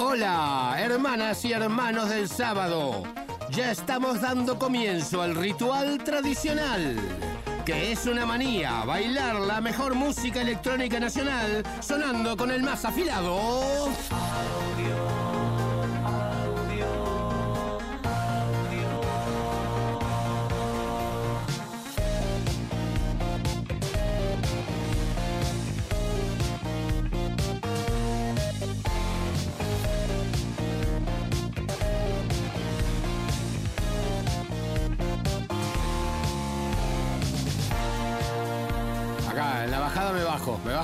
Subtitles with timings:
[0.00, 3.02] Hola, hermanas y hermanos del sábado.
[3.50, 6.96] Ya estamos dando comienzo al ritual tradicional,
[7.64, 13.88] que es una manía, bailar la mejor música electrónica nacional, sonando con el más afilado.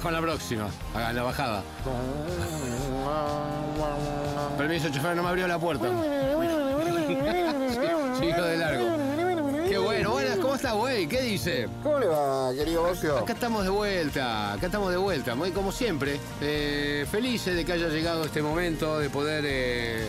[0.09, 1.63] En la próxima, acá en la bajada.
[4.59, 5.85] Permiso, chofer, no me abrió la puerta.
[8.19, 8.85] Sigo de largo.
[9.69, 11.07] Qué bueno, buenas, ¿cómo está, güey?
[11.09, 11.69] ¿Qué dice?
[11.83, 13.19] ¿Cómo le va, querido Ocio?
[13.19, 16.21] Acá estamos de vuelta, acá estamos de vuelta, muy como siempre.
[16.41, 20.07] Eh, felices de que haya llegado este momento, de poder eh,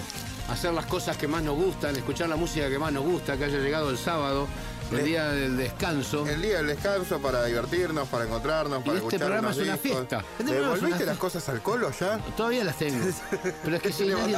[0.50, 3.45] hacer las cosas que más nos gustan, escuchar la música que más nos gusta, que
[3.45, 4.47] haya llegado el sábado,
[4.91, 6.25] el día del descanso.
[6.28, 9.73] El día del descanso para divertirnos, para encontrarnos, para este escuchar programa unos es una
[9.73, 9.91] discos.
[9.91, 10.17] fiesta.
[10.17, 12.17] Este ¿Le programa es devolviste una- las cosas al colo ya?
[12.38, 13.06] Todavía las tengo.
[13.63, 14.38] Pero es que si nadie-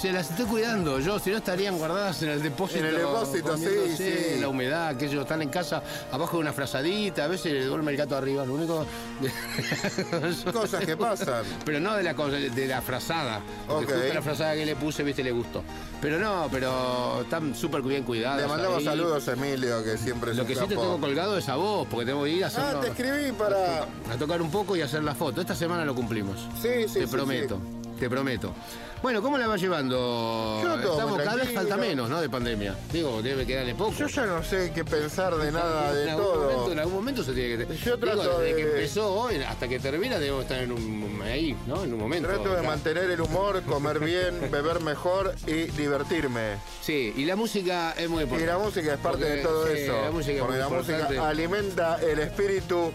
[0.00, 2.80] se las estoy cuidando yo, si no estarían guardadas en el depósito.
[2.80, 4.14] En el depósito, sí, sí.
[4.40, 7.90] La humedad, que ellos están en casa, abajo de una frazadita, a veces le duerme
[7.92, 8.86] el gato arriba, lo único.
[10.52, 11.44] Cosas que pasan.
[11.64, 13.40] Pero no de la cosa, de la frazada.
[13.66, 14.00] Porque Ok.
[14.00, 15.62] justo la frazada que le puse, viste, le gustó.
[16.00, 18.42] Pero no, pero están súper bien cuidadas.
[18.42, 18.84] Le mandamos ahí.
[18.84, 20.80] saludos a Emilio, que siempre es Lo un que sí te capo.
[20.82, 22.62] tengo colgado es a vos, porque tengo que ir a hacer.
[22.62, 23.84] Ah, te escribí para...
[23.84, 25.40] a tocar un poco y hacer la foto.
[25.40, 26.36] Esta semana lo cumplimos.
[26.60, 27.58] Sí, sí, Te sí, prometo,
[27.98, 28.52] te prometo.
[29.02, 30.60] Bueno, ¿cómo la va llevando?
[30.64, 31.60] Yo todo Estamos muy cada vez tranquilo.
[31.60, 32.20] falta menos, ¿no?
[32.20, 32.74] De pandemia.
[32.92, 33.92] Digo, debe quedarle poco.
[33.92, 36.42] Yo ya no sé qué pensar de nada, de en algún todo.
[36.50, 37.76] Momento, en algún momento se tiene que.
[37.76, 41.22] Yo trato Digo, desde de- que empezó hoy hasta que termina debemos estar en un
[41.24, 41.84] ahí, ¿no?
[41.84, 42.26] En un momento.
[42.28, 42.62] Trato de acá.
[42.68, 46.56] mantener el humor, comer bien, beber mejor y divertirme.
[46.82, 48.52] Sí, y la música es muy Y importante.
[48.52, 50.02] la música es parte Porque, de todo sí, eso.
[50.02, 51.02] La música es porque muy la importante.
[51.04, 52.90] música alimenta el espíritu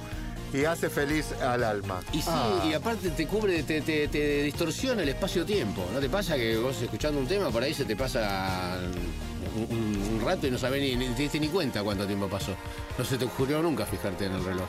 [0.54, 2.02] y hace feliz al alma.
[2.14, 2.64] Y sí, Ah.
[2.70, 5.86] y aparte te cubre, te, te, te distorsiona el espacio-tiempo.
[5.94, 8.80] ¿No te pasa que vos escuchando un tema por ahí se te pasa
[9.56, 12.28] un, un- un rato y no sabés ni, ni te diste ni cuenta cuánto tiempo
[12.28, 12.54] pasó?
[12.98, 14.68] No se te ocurrió nunca fijarte en el reloj.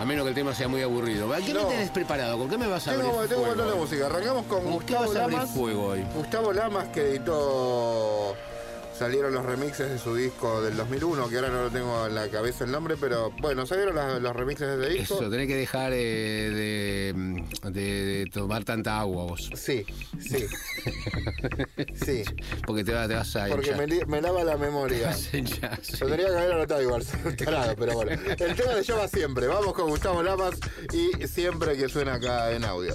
[0.00, 1.30] A menos que el tema sea muy aburrido.
[1.44, 1.64] ¿Qué No.
[1.64, 2.38] me tenés preparado?
[2.38, 4.06] ¿Con qué me vas a abrir Tengo, tengo un fuego montón de música.
[4.06, 5.50] Arrancamos con ¿Con Gustavo Lamas.
[5.50, 6.04] fuego hoy?
[6.14, 8.34] Gustavo Lamas que editó.
[9.00, 12.28] Salieron los remixes de su disco del 2001, que ahora no lo tengo en la
[12.28, 15.14] cabeza el nombre, pero bueno, salieron los remixes de ese disco.
[15.14, 16.50] Eso, tenés que dejar eh,
[17.64, 19.48] de, de- de tomar tanta agua vos.
[19.54, 19.86] Sí,
[20.20, 20.44] sí.
[22.04, 22.24] sí.
[22.66, 25.16] Porque te, va- te vas a Porque me, me lava la memoria.
[25.32, 25.92] Hinchar, sí.
[26.00, 27.02] Lo tendría que haber anotado igual,
[27.42, 28.12] tarado, pero bueno.
[28.12, 29.46] El tema de llama siempre.
[29.46, 30.56] Vamos con Gustavo Lamas
[30.92, 32.94] y siempre que suena acá en audio.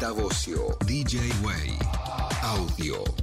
[0.00, 1.76] Z Bocio, DJ Way,
[2.42, 3.19] audio.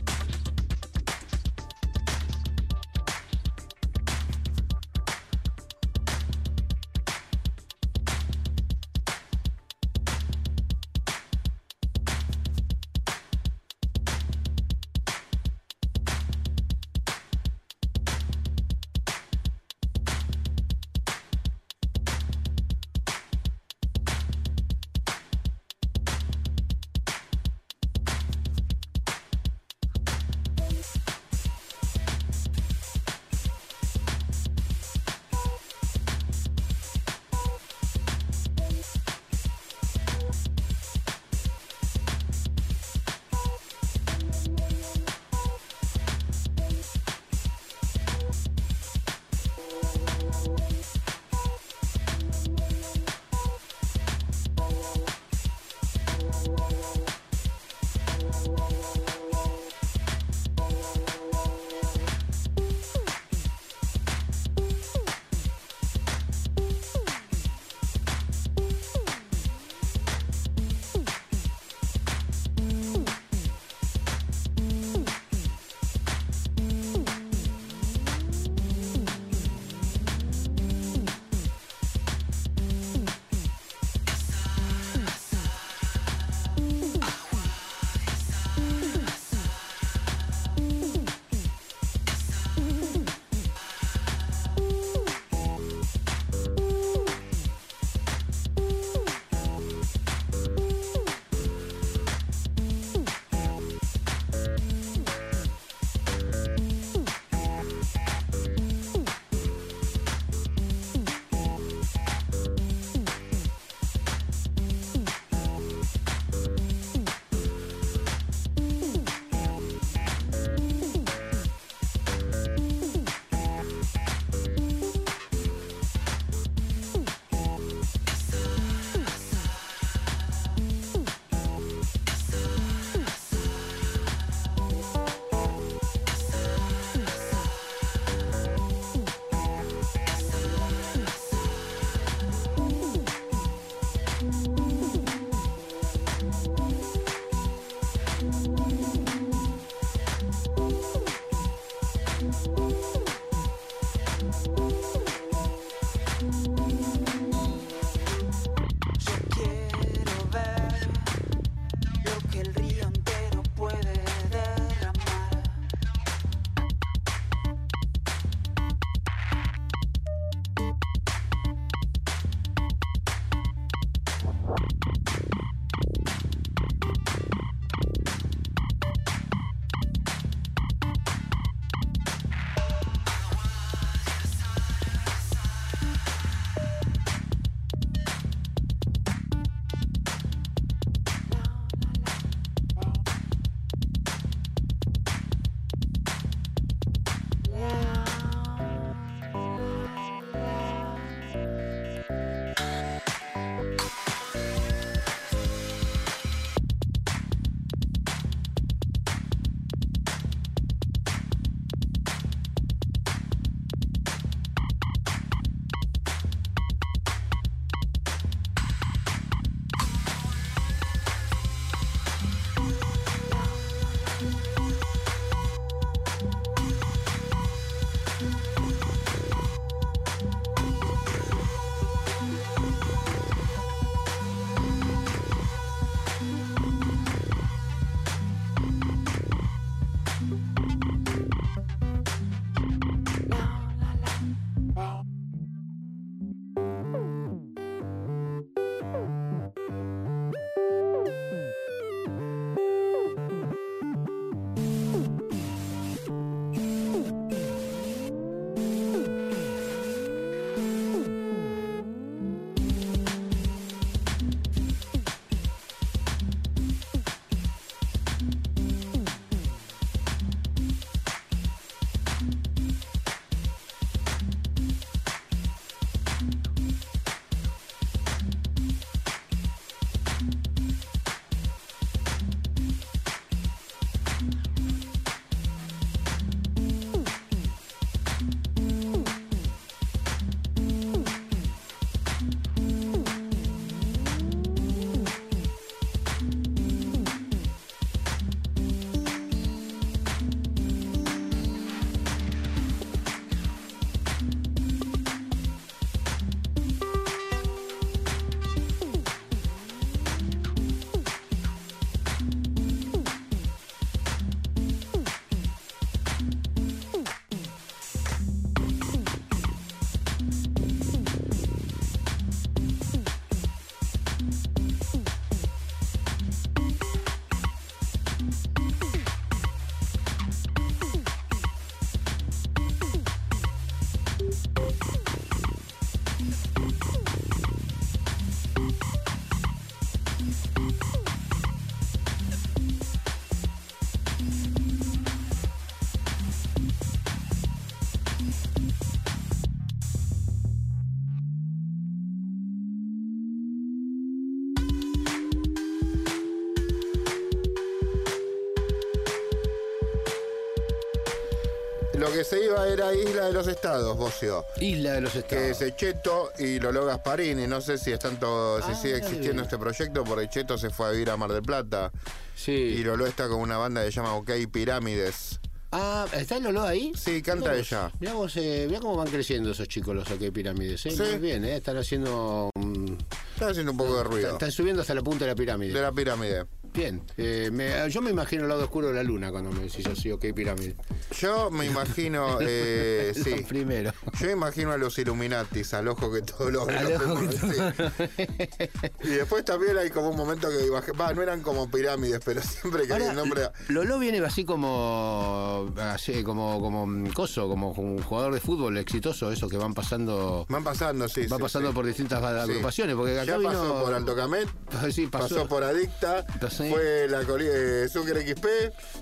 [362.18, 364.44] Que se iba era Isla de los Estados, Bocio.
[364.60, 365.62] Isla de los Que Estados.
[365.62, 367.46] es Cheto y Lolo Gasparini.
[367.46, 370.88] No sé si es tanto, si Ah, sigue existiendo este proyecto, porque Cheto se fue
[370.88, 371.92] a vivir a Mar del Plata.
[371.94, 372.84] Y Sí.
[372.84, 375.40] Lolo está con una banda que se llama OK Pirámides.
[375.72, 376.92] Ah, ¿está Lolo ahí?
[376.96, 377.92] Sí, canta Mirá ella.
[378.00, 380.86] Mirá, vos, eh, mirá cómo van creciendo esos chicos los OK Pirámides.
[380.88, 380.92] ¿eh?
[380.92, 380.98] Sí.
[381.04, 381.58] Muy bien, ¿eh?
[381.58, 382.50] Están haciendo...
[382.56, 382.94] mm,
[383.36, 384.32] Está haciendo un poco de ruido.
[384.34, 385.72] están subiendo hasta la punta de la pirámide.
[385.74, 386.46] De la pirámide.
[386.74, 387.02] Bien.
[387.18, 390.12] eh, me- yo me imagino el lado oscuro de la luna cuando me decís así,
[390.12, 390.76] OK Pirámide.
[391.12, 393.46] Yo me imagino, eh, sí.
[393.48, 393.94] Primero.
[394.20, 398.88] Yo imagino a los Illuminatis, al ojo que todos los Al ojo que sí.
[399.04, 402.88] Y después también hay como un momento que va, no eran como pirámides, pero siempre
[402.88, 403.50] que hay Ahora, el nombre.
[403.70, 409.50] Lolo viene así como, así como, como coso, como un jugador de fútbol exitoso, esos
[409.50, 411.28] que van pasando, Van pasando, sí.
[411.28, 411.76] va sí, pasando sí.
[411.76, 414.48] por distintas agrupaciones, porque acá Ya vino, pasó por Alto Camet,
[414.92, 416.70] sí, pasó, pasó, por Adicta, Sí.
[416.70, 418.46] fue la eh, Zucker XP,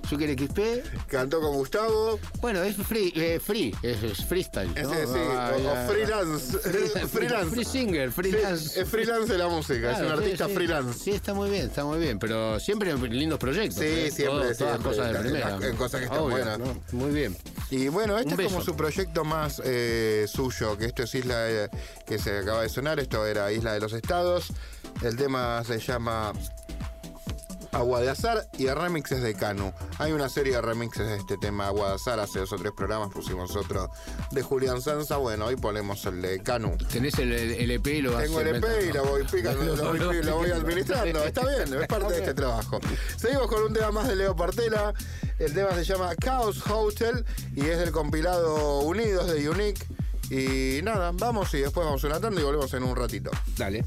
[0.10, 1.95] Zucker XP, cantó con Gustavo,
[2.42, 4.94] bueno, es free, eh, free, es, es freestyle, ¿no?
[4.94, 5.72] ese sí, Ah, o, ya.
[5.84, 6.58] o freelance.
[7.10, 7.56] freelance.
[7.56, 8.70] Free singer, freelance.
[8.70, 11.00] Sí, es freelance de la música, es un sí, artista freelance.
[11.00, 13.80] Sí, está muy bien, está muy bien, pero siempre en lindos proyectos.
[13.80, 14.12] Sí, ¿eh?
[14.12, 15.58] siempre, Todo- todas siempre, cosas de primera.
[15.62, 16.60] en cosas que están Obvio, buenas.
[16.60, 16.82] ¿no?
[16.92, 17.38] Muy bien.
[17.72, 21.70] Y bueno, este es como su proyecto más eh, suyo, que esto es Isla de-
[22.06, 24.48] que se acaba de sonar, esto era Isla de los Estados.
[25.02, 26.32] El tema se llama
[27.76, 29.74] Agua de Azar y el remix es de Canu.
[30.00, 32.72] Hay una serie de remixes de este tema Agua de Azar, hace dos o tres
[32.72, 33.92] programas pusimos otro
[34.32, 36.78] de Julián Sanza, bueno, hoy ponemos el de Canu.
[36.90, 40.08] Tenés el, el EP y lo vas Tengo el EP y lo voy picando, lo
[40.08, 41.22] voy, lo voy administrando.
[41.26, 42.80] Está bien, es parte de este trabajo.
[43.18, 44.94] Seguimos con un tema más de Leo Partela.
[45.38, 47.26] El tema se llama Chaos Hotel
[47.58, 49.86] y es del compilado Unidos de Unique.
[50.30, 53.32] Y nada, vamos y después vamos a una tanda y volvemos en un ratito.
[53.58, 53.84] Dale.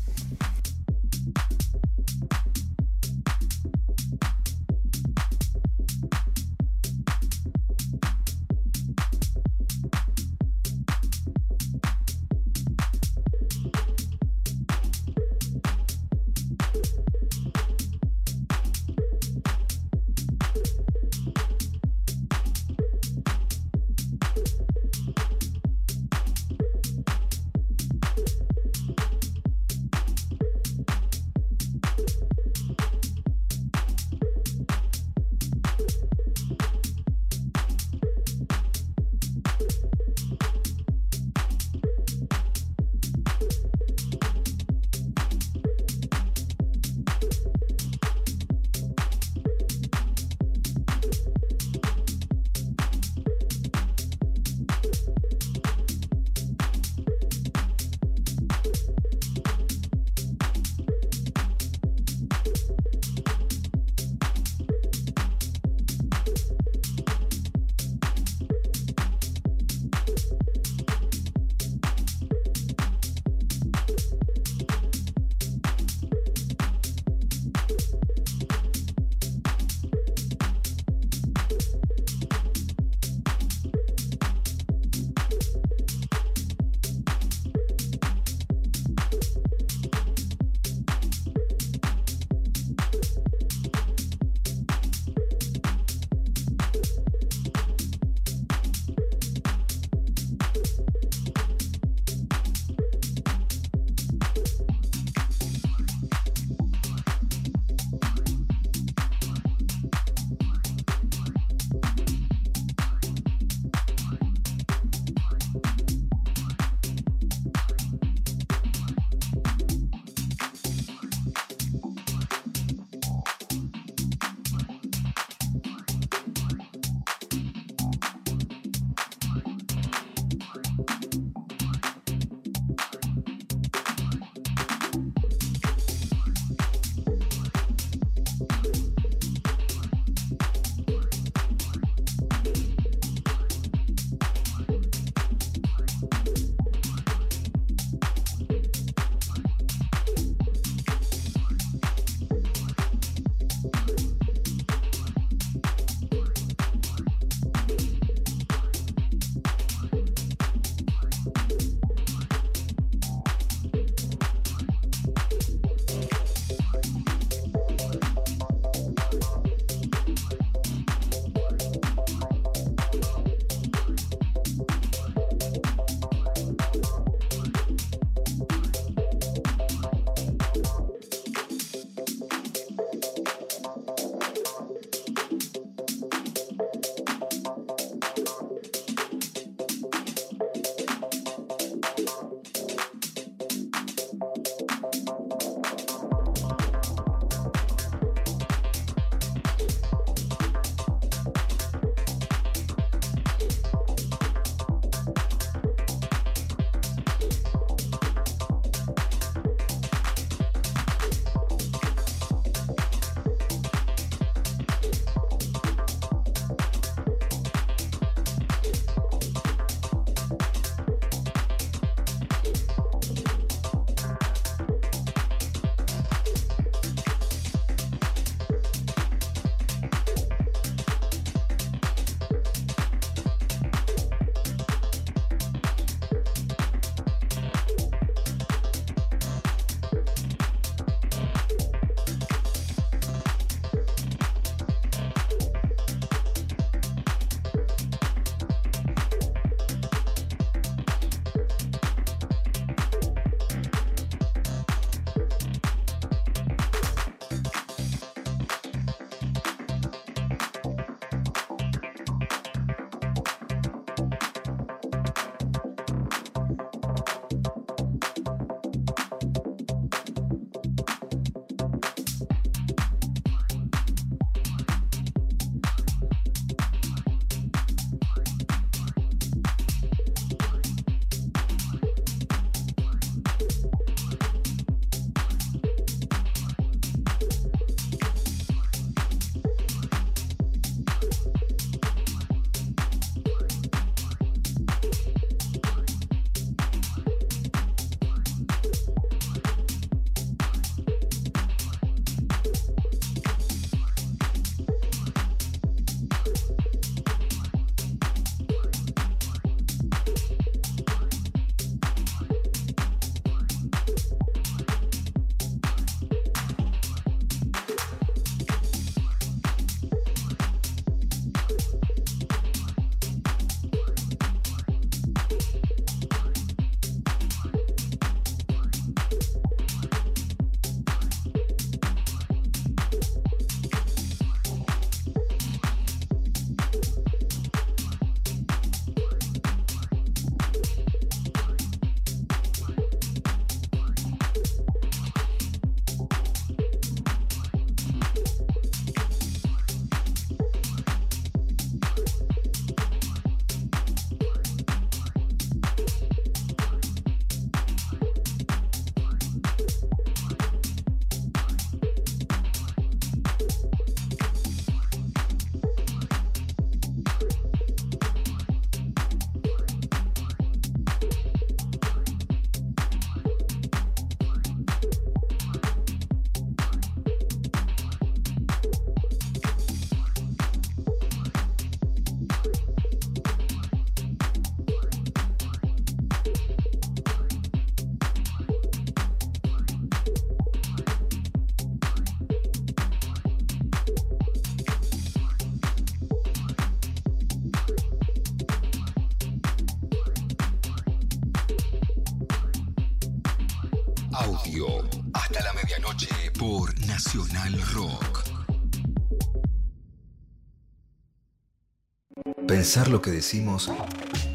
[412.68, 413.72] Pensar lo que decimos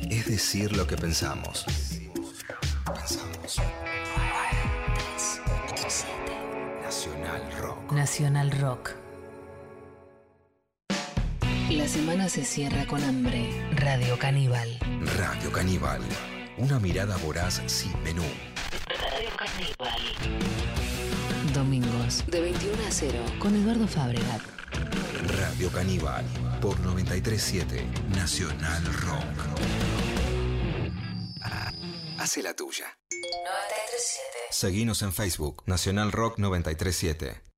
[0.09, 1.67] es decir lo que pensamos.
[2.83, 3.61] Pensamos.
[6.83, 7.91] Nacional Rock.
[7.91, 8.89] Nacional Rock.
[11.69, 13.51] La semana se cierra con hambre.
[13.75, 14.79] Radio Caníbal.
[15.15, 16.01] Radio Caníbal.
[16.57, 18.23] Una mirada voraz sin menú.
[18.87, 20.01] Radio Caníbal.
[21.53, 24.41] Domingos, de 21 a 0, con Eduardo Fabregat.
[25.37, 26.25] Radio Caníbal
[26.63, 29.23] por 937 Nacional Rock.
[31.41, 31.69] Ah,
[32.17, 32.85] Hace la tuya.
[33.11, 34.27] 937.
[34.49, 37.52] Seguinos en Facebook, Nacional Rock 937.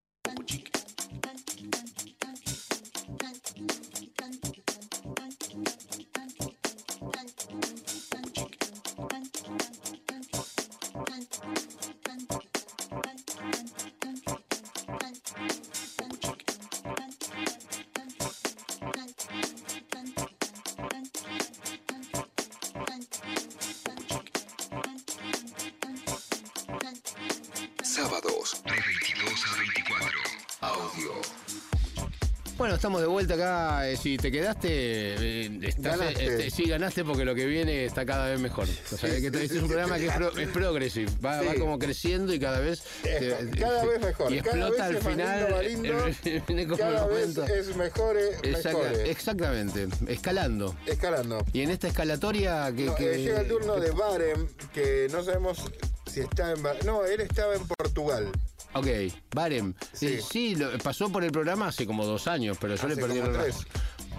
[32.86, 33.90] Estamos de vuelta acá.
[33.90, 36.24] eh, si te quedaste, eh, estás, Ganaste.
[36.28, 38.68] este, sí, ganaste porque lo que viene está cada vez mejor.
[38.92, 41.12] O sea, que este es un programa que es, pro- es progressive.
[41.26, 42.84] Va, va como creciendo y cada vez.
[43.04, 45.66] Esto, te- cada vez mejor, Y cada explota vez al final.
[45.68, 46.08] lindo,
[46.48, 49.00] lindo, Cada vez es mejor, eh, Exacta- mejor.
[49.00, 50.76] eh, exactamente, escalando.
[50.86, 51.44] Escalando.
[51.54, 52.86] Y en esta escalatoria que.
[52.86, 55.58] No, que- eh, llega el turno de Barem, que no sabemos
[56.06, 56.62] si está en...
[56.86, 58.32] No, él estaba en Portugal.
[58.76, 58.88] Ok,
[59.34, 59.74] Barem.
[59.94, 60.56] Sí.
[60.56, 63.68] Lo- pasó por el programa hace como dos años, pero yo le perdí el rastro.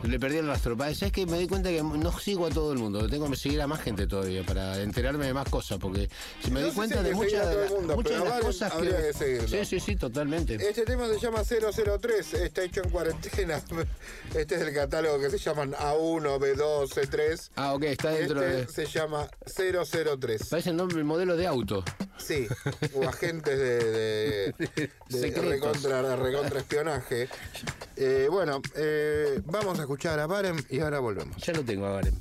[0.02, 0.76] Le perdí el rastro.
[0.78, 3.08] ¿Sabes que Me di cuenta que no sigo a todo el mundo.
[3.08, 5.78] Tengo que seguir a más gente todavía para enterarme de más cosas.
[5.78, 6.08] Porque
[6.42, 8.72] si me No di cuenta de que muchas de, muchas pero de las Barem cosas
[8.72, 8.78] que.
[8.78, 9.48] habría que seguirlo.
[9.48, 10.54] sí, sí, sí, totalmente.
[10.54, 13.60] Este tema se llama 003, está hecho en cuarentena.
[14.34, 17.50] Este es el catálogo que se llaman A1, B2, C3.
[17.56, 18.86] Ah, ok, está dentro Este de.
[18.86, 20.46] se llama 003.
[20.48, 21.82] Parece el nombre, el modelo de auto.
[22.18, 22.46] Sí,
[22.94, 24.54] o agentes de,
[25.08, 27.28] de, recontra, recontra espionaje.
[27.96, 31.36] Eh, bueno, eh, vamos a escuchar a Barem y ahora volvemos.
[31.38, 32.14] Ya lo tengo a Barem.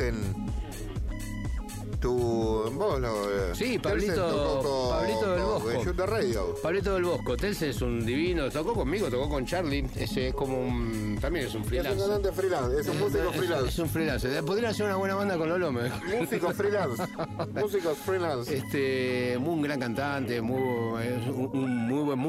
[0.00, 0.44] Eh, Telsen.
[2.00, 2.10] Tu.
[2.74, 3.30] Vos lo.
[3.30, 5.84] eh, Sí, Pablito- tocó con- Pablito del con Bosco.
[5.84, 6.54] Shooter Radio.
[6.62, 10.60] Pablito del Bosco, Telsen es un divino, tocó conmigo, tocó con Charlie, ese es como
[10.60, 11.98] un, también es un Es un freelance.
[12.00, 13.68] cantante freelance, es un músico freelance.
[13.68, 14.42] Es un freelance.
[14.42, 15.72] Podría hacer una buena banda con Lolo.
[15.72, 17.02] Músico freelance.
[17.54, 18.54] Músicos freelance.
[18.54, 20.60] Este, muy un gran cantante, muy,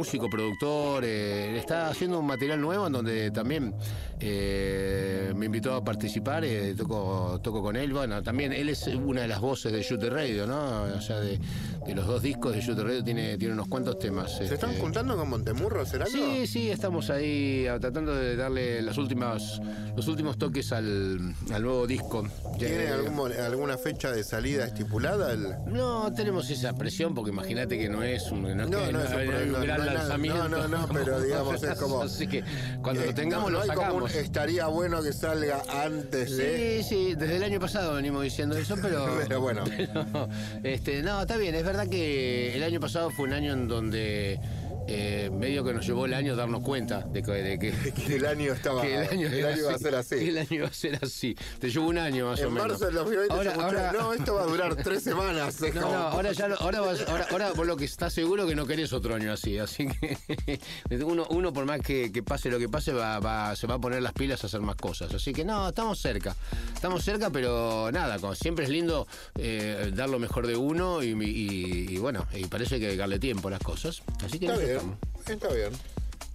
[0.06, 1.04] músico, productor.
[1.04, 3.74] eh, está haciendo un material nuevo en donde también
[4.20, 6.46] eh, me invitó a participar.
[6.46, 7.92] eh, toco, toco con él.
[7.92, 10.84] Bueno, también él es una de las voces de Shooter Radio, ¿no?
[10.84, 11.40] O sea, de,
[11.86, 14.38] de los dos discos de Shooter Radio tiene, tiene unos cuantos temas.
[14.38, 14.82] ¿Se están este.
[14.82, 19.62] juntando con Montemurro, será Sí, sí, estamos ahí ah, tratando de darle las últimas,
[19.96, 22.28] los últimos toques al, al nuevo disco.
[22.58, 25.32] ¿Tiene Eh, algún alguna fecha de salida estipulada?
[25.32, 25.48] El...
[25.68, 29.02] No tenemos esa presión porque imagínate que no es un, no, es No, que no
[29.02, 30.50] es un hay problema, un gran lanzamiento.
[30.50, 32.44] no, no, no, pero digamos, es como- Así que
[32.82, 34.16] cuando Eh, lo tengamos no, no lo como un sacamos.
[34.16, 36.82] estaría bueno que salga antes de.
[36.84, 39.06] Sí, sí, desde el año pasado venimos diciendo eso, pero.
[39.28, 39.64] Pero bueno.
[39.78, 40.30] pero,
[40.64, 44.40] este, no, está bien, es verdad que el año pasado fue un año en donde
[44.88, 47.72] eh, medio que nos llevó el año darnos cuenta de que, de que,
[48.06, 48.82] Que el año estaba.
[48.82, 50.16] que el año, era iba a ser que así.
[50.16, 51.36] el año iba a ser así.
[51.60, 52.68] Te llevó un año más o En menos.
[52.70, 55.60] marzo del 2020 Ahora- ahora- no, esto va a durar tres semanas.
[55.74, 58.56] No, no, ahora ya lo- ahora, vas- ahora, ahora por lo que estás seguro que
[58.56, 60.60] no querés otro año así, así que
[61.04, 63.80] uno, uno por más que, que pase lo que pase va, va- se va a
[63.80, 66.36] poner las pilas a hacer más cosas, así que no, estamos cerca,
[66.74, 69.08] estamos cerca, pero nada, como siempre es lindo
[69.38, 72.98] eh, dar lo mejor de uno y, y- y bueno, y parece que hay que
[72.98, 74.98] darle tiempo a las cosas, así que en Está eso bien,
[75.28, 75.72] está bien.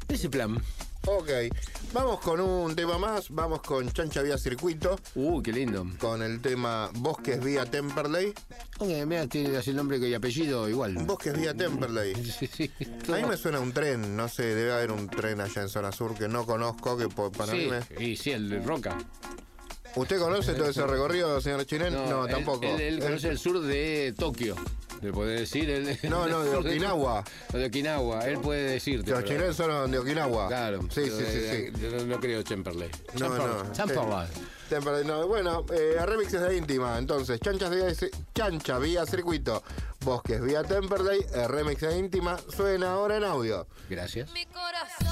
[0.09, 0.61] ese plan.
[1.07, 1.31] Ok,
[1.95, 3.31] vamos con un tema más.
[3.31, 4.99] Vamos con Chancha Vía Circuito.
[5.15, 5.87] Uh, qué lindo.
[5.99, 8.35] Con el tema Bosques Vía Temperley.
[8.79, 10.95] Ok, mira, tiene así el nombre y apellido igual.
[11.07, 12.15] Bosques Vía Temperley.
[12.41, 12.71] Sí, sí,
[13.09, 15.91] A mí me suena un tren, no sé, debe haber un tren allá en zona
[15.91, 18.05] sur que no conozco, que para mí Sí, me...
[18.05, 18.99] y sí, el de Roca.
[19.97, 21.93] ¿Usted conoce todo ese recorrido, señor Chinel?
[21.95, 22.65] No, él- tampoco.
[22.65, 24.55] Él, él Él- conoce el sur de Tokio.
[25.03, 25.69] ¿Le puede decir?
[25.71, 27.25] Él- No, no, de el Okinawa.
[27.53, 29.11] De Okinawa, él puede decirte.
[29.11, 30.49] Los chilenos son de Okinawa.
[30.49, 30.83] Claro.
[30.91, 31.81] Sí, sí, sí, sí.
[31.81, 32.91] Yo no, no creo Chamberlain.
[33.19, 33.73] No, no.
[33.73, 35.07] Chamberlain.
[35.07, 35.27] No.
[35.27, 36.97] Bueno, eh, remixes de íntima.
[36.99, 37.87] Entonces, chanchas vía,
[38.35, 39.63] chancha vía circuito,
[40.05, 43.67] bosques vía Temperley, eh, remix de íntima, suena ahora en audio.
[43.89, 44.31] Gracias.
[44.33, 45.10] Mi corazón.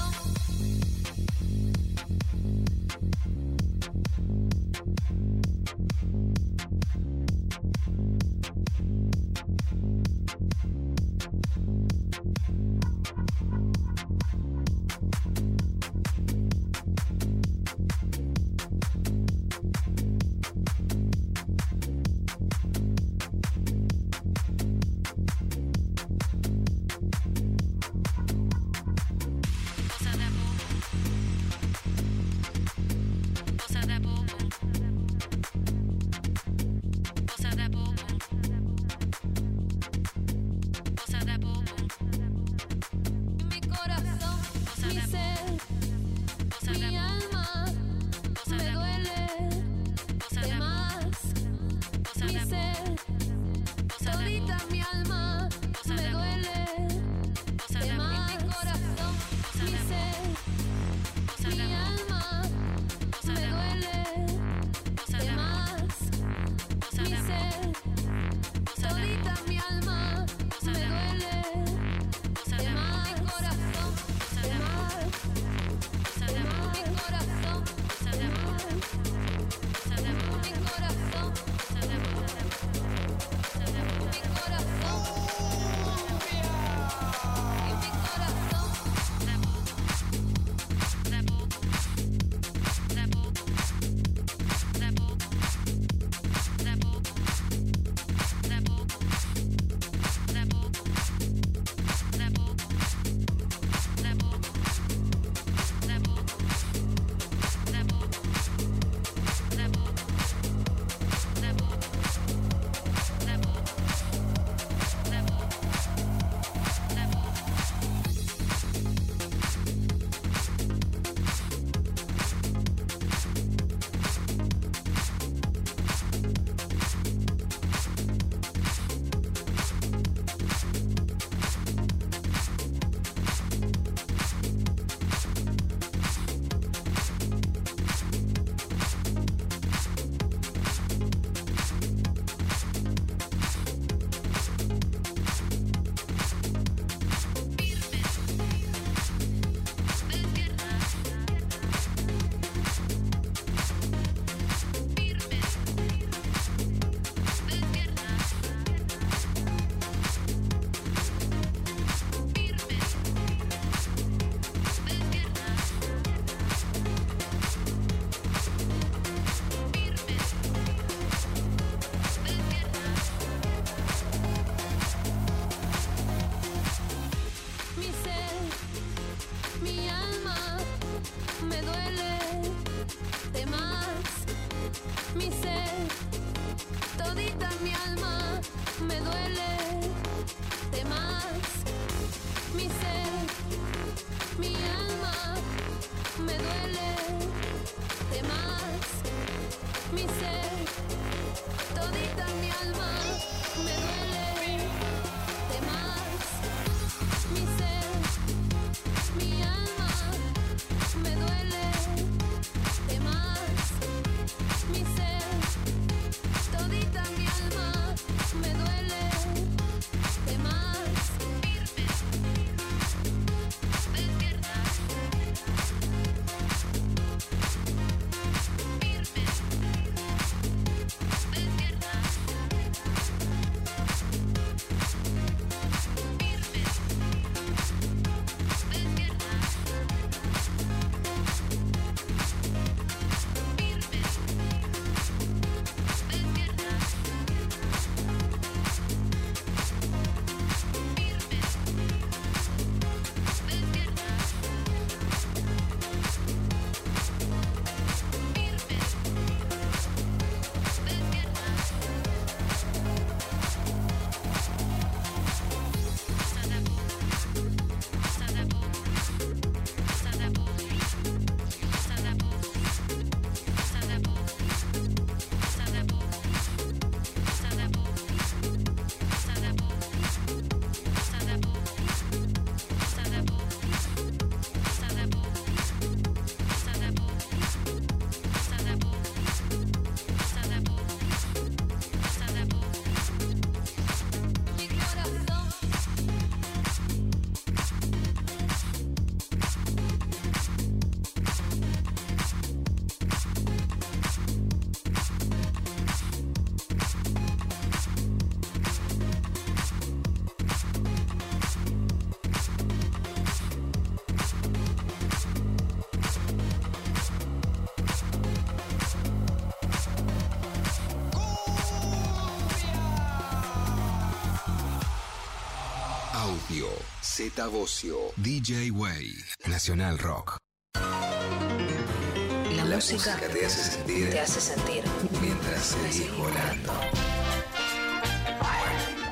[327.19, 329.13] Z Bocio, DJ Way,
[329.47, 330.37] Nacional Rock.
[330.73, 334.83] La, La música, música te hace sentir te hace sentir.
[335.21, 336.73] mientras seguís volando.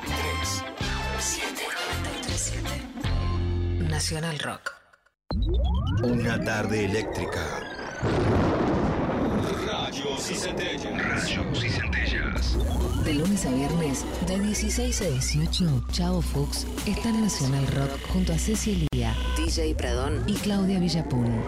[0.06, 0.64] 3,
[1.18, 1.62] 7
[3.90, 4.72] Nacional Rock.
[6.02, 7.60] Una tarde eléctrica.
[9.66, 10.98] Rayos y centellas.
[10.98, 12.56] Rayos y centellas.
[13.04, 18.32] De lunes a viernes, de 16 a 18, Chavo Fuchs está en Nacional Rock junto
[18.32, 21.42] a Cecilia, DJ Pradón y Claudia Villapun.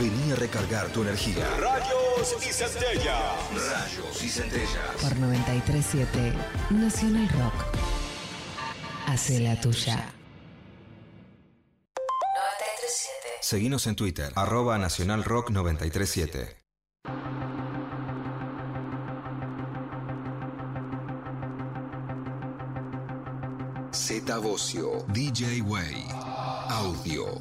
[0.00, 1.46] Vení a recargar tu energía.
[1.58, 3.16] Rayos y centellas.
[3.54, 4.96] Rayos y centellas.
[5.00, 6.32] Por 937
[6.70, 7.54] Nacional Rock.
[9.06, 9.96] Hace la tuya.
[11.96, 16.61] 937 Seguinos en Twitter, arroba Nacional Rock 937.
[24.38, 26.06] Bocio, DJ Way,
[26.68, 27.40] Audio.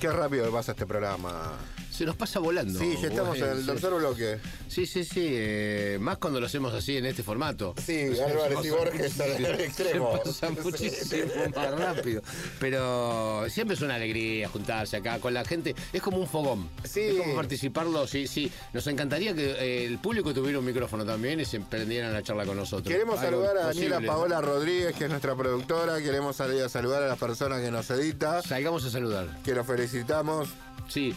[0.00, 1.52] Qué rápido pasa este programa.
[1.96, 2.78] Se nos pasa volando.
[2.78, 4.38] Sí, ya estamos en el tercer bloque.
[4.68, 5.28] Sí, sí, sí.
[5.30, 7.74] eh, más cuando lo hacemos así en este formato.
[7.82, 10.12] Sí, Álvarez y Borges al al extremo.
[10.24, 11.24] Se pasa muchísimo
[11.54, 12.22] más rápido.
[12.60, 15.74] Pero siempre es una alegría juntarse acá con la gente.
[15.92, 16.68] Es como un fogón.
[16.84, 17.00] Sí.
[17.00, 18.06] Es como participarlo.
[18.06, 18.50] Sí, sí.
[18.74, 22.44] Nos encantaría que eh, el público tuviera un micrófono también y se prendieran a charla
[22.44, 22.92] con nosotros.
[22.92, 24.08] Queremos Algo saludar a Daniela posible.
[24.08, 25.98] Paola Rodríguez, que es nuestra productora.
[26.02, 29.28] Queremos salir a saludar a las personas que nos edita, Salgamos a saludar.
[29.44, 30.50] que nos felicitamos.
[30.88, 31.14] Sí.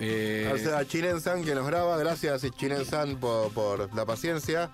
[0.00, 1.96] Eh, O sea, a Chinen San que nos graba.
[1.98, 4.70] Gracias, Chinen San, por, por la paciencia.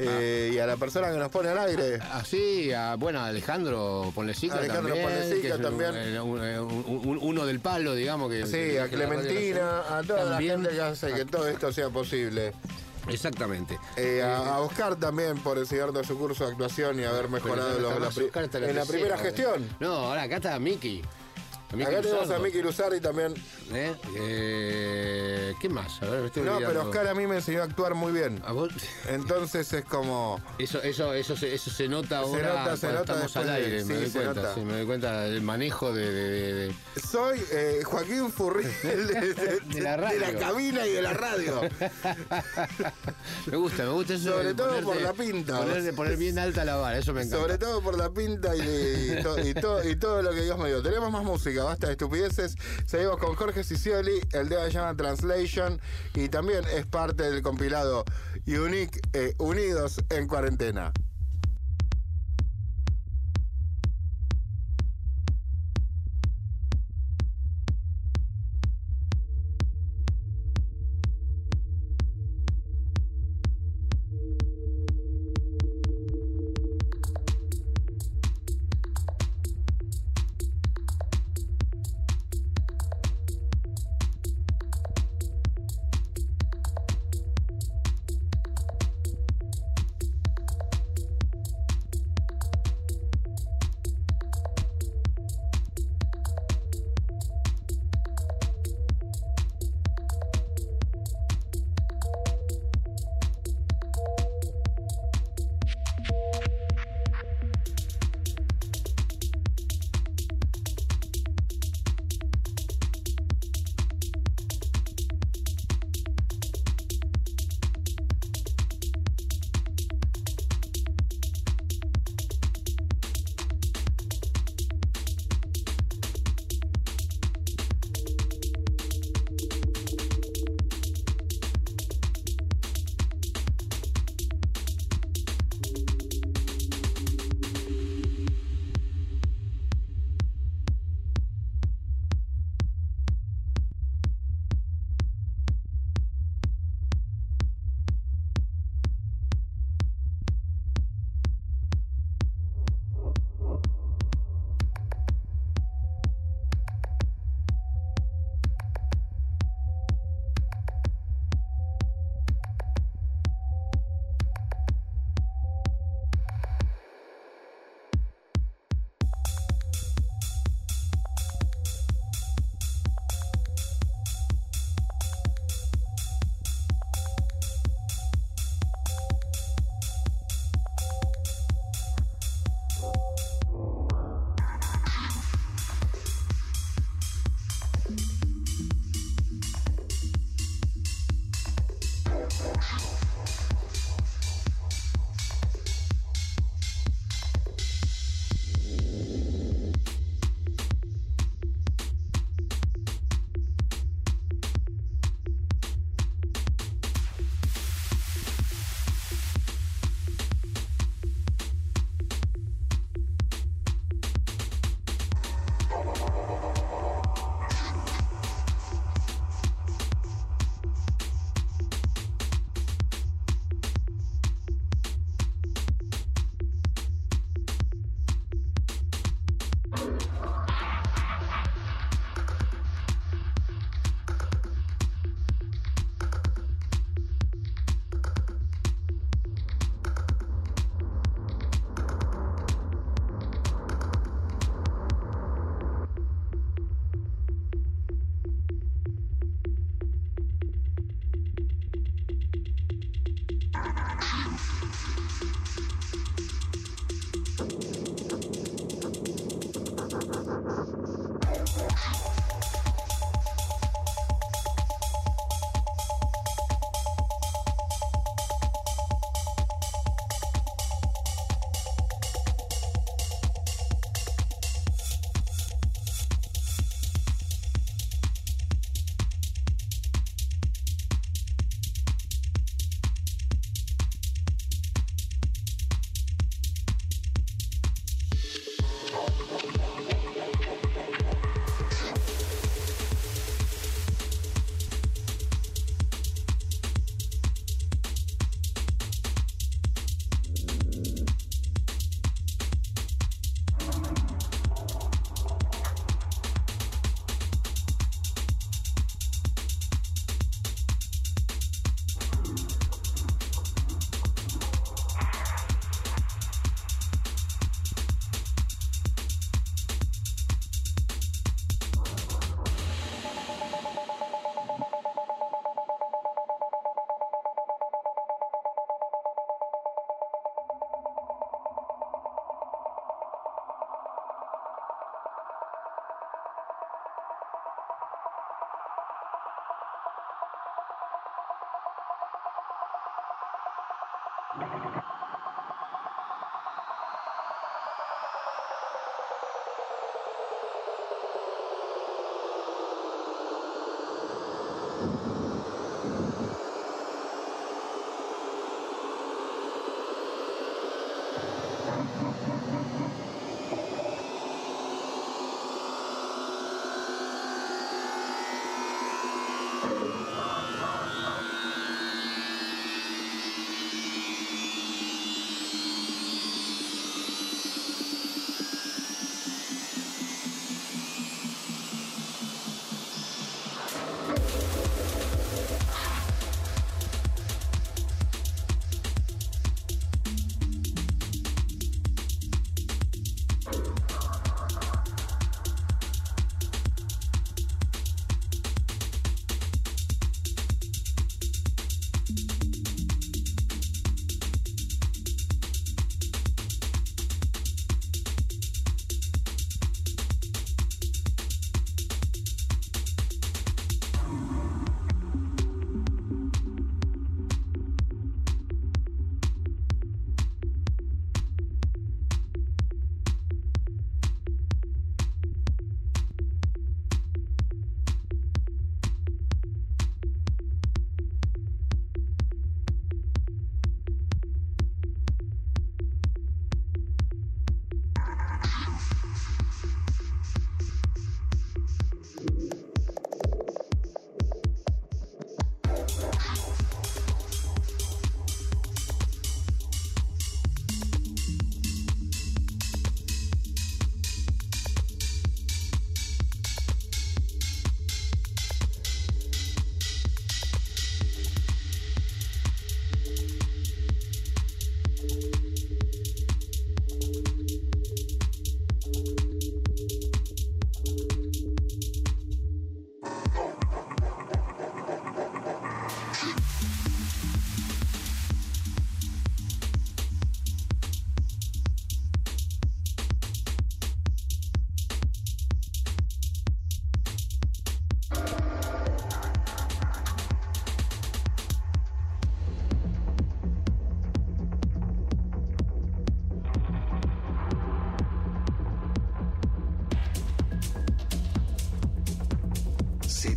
[0.00, 1.96] Eh, y a la persona que nos pone al aire.
[2.12, 5.04] Así, a, bueno, a Alejandro Ponlecica Alejandro también.
[5.08, 5.90] Ponlecica que también.
[5.96, 8.30] eh, un- eh, un- un- uno del palo, digamos.
[8.30, 10.62] que Sí, a que la Clementina, a toda la También.
[10.62, 12.52] gente que hace que todo esto sea posible.
[13.08, 13.78] Exactamente.
[13.96, 17.78] Eh, a, a Oscar también por enseñar todo su curso de actuación y haber mejorado
[17.80, 19.68] los- la en la primera gestión.
[19.80, 21.02] No, ahora acá está Miki.
[21.68, 22.38] Acá tenemos a.
[22.38, 23.34] Miki Luzardi también.
[23.72, 23.94] ¿Eh?
[24.16, 26.02] Eh, ¿Qué más?
[26.02, 26.82] A ver, me estoy No, pero.
[26.84, 28.40] Oscar a mí me enseñó a actuar muy bien.
[28.46, 28.70] ¿A vos?
[29.08, 30.40] Entonces es como.
[30.58, 33.80] Eso, eso, eso, se, eso se nota ahora nota, se nota estamos al de- aire,
[33.82, 34.54] sí, me doy cuenta, nota.
[34.54, 36.74] sí, me doy cuenta del manejo de, de- de- de-
[37.10, 40.20] Soy eh, Joaquín Furriel de, la radio.
[40.26, 41.60] de la cabina y de la radio.
[43.46, 44.32] Me gusta, me gusta eso.
[44.32, 45.58] Sobre todo por la pinta.
[45.58, 47.38] Poner, poner bien alta la vara, eso me encanta.
[47.38, 48.60] Sobre todo por la pinta y,
[49.18, 50.82] y to- y to- y todo lo que Dios me dio.
[50.82, 51.57] Tenemos más música.
[51.62, 52.56] Basta de estupideces.
[52.86, 55.80] Seguimos con Jorge Sicioli, el tema se llama Translation
[56.14, 58.04] y también es parte del compilado
[58.46, 60.92] Unique eh, Unidos en Cuarentena.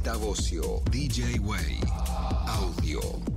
[0.03, 0.17] Zeta
[0.89, 1.77] DJ Way,
[2.47, 3.30] audio.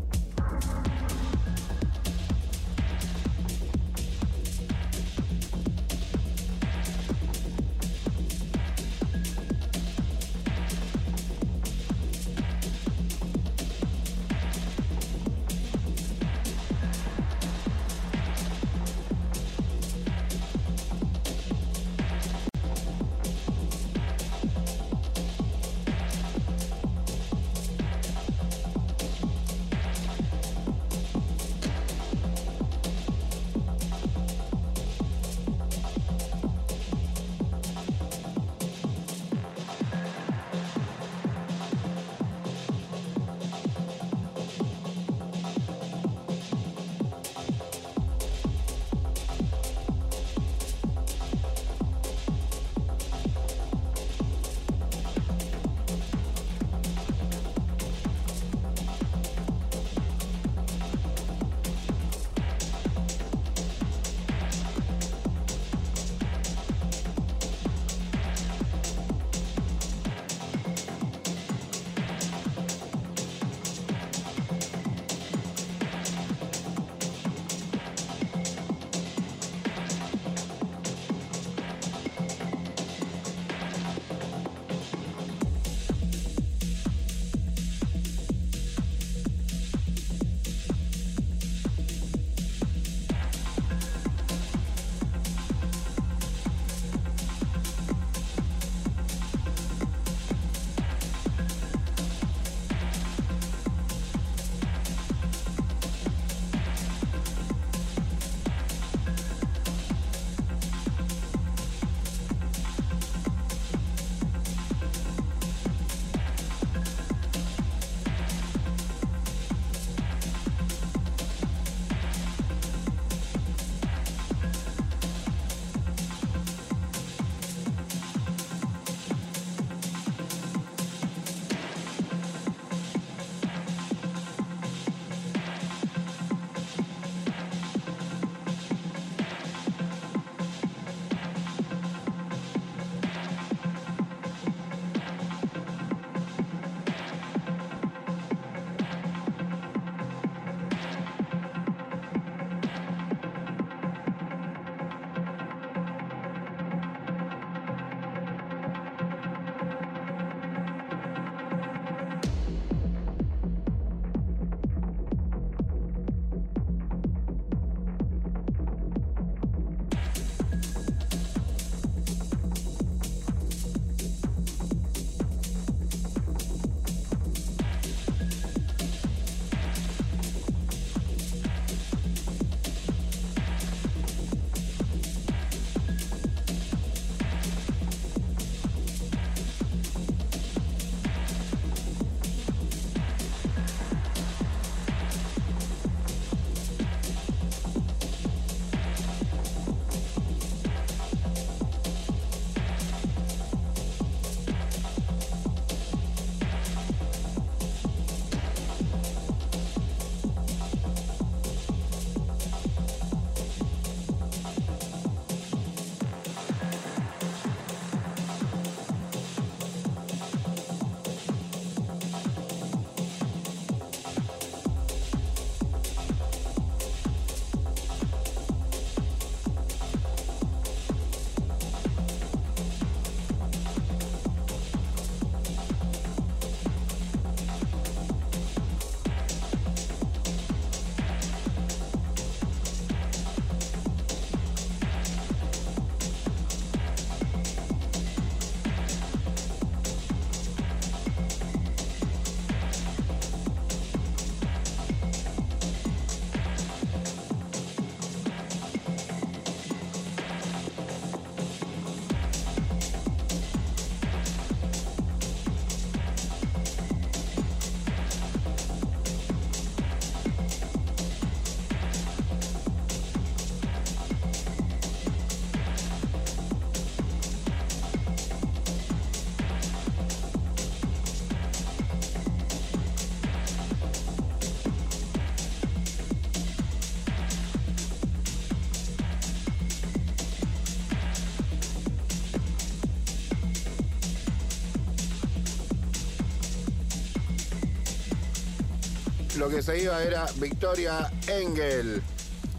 [299.44, 302.00] Lo que se iba era Victoria Engel.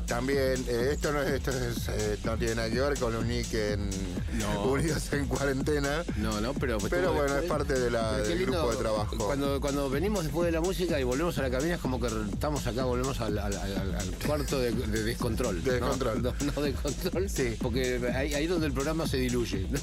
[0.06, 3.28] También, eh, esto, no, es- esto es, eh, no tiene nada que ver con un
[3.28, 3.90] nick en
[4.38, 4.66] No.
[4.66, 6.04] Unidos en Cuarentena.
[6.18, 6.78] No, no, pero...
[6.78, 9.18] Pero bueno, es parte de la- del lindo, grupo de trabajo.
[9.18, 12.08] Cuando, cuando venimos después de la música y volvemos a la cabina es como que
[12.32, 15.64] estamos acá, volvemos al, al- al- al cuarto de, de descontrol.
[15.64, 15.88] De ¿no?
[15.88, 16.22] descontrol.
[16.22, 17.28] No, no de control.
[17.28, 17.58] Sí.
[17.60, 19.66] Porque ahí, ahí donde el programa se diluye.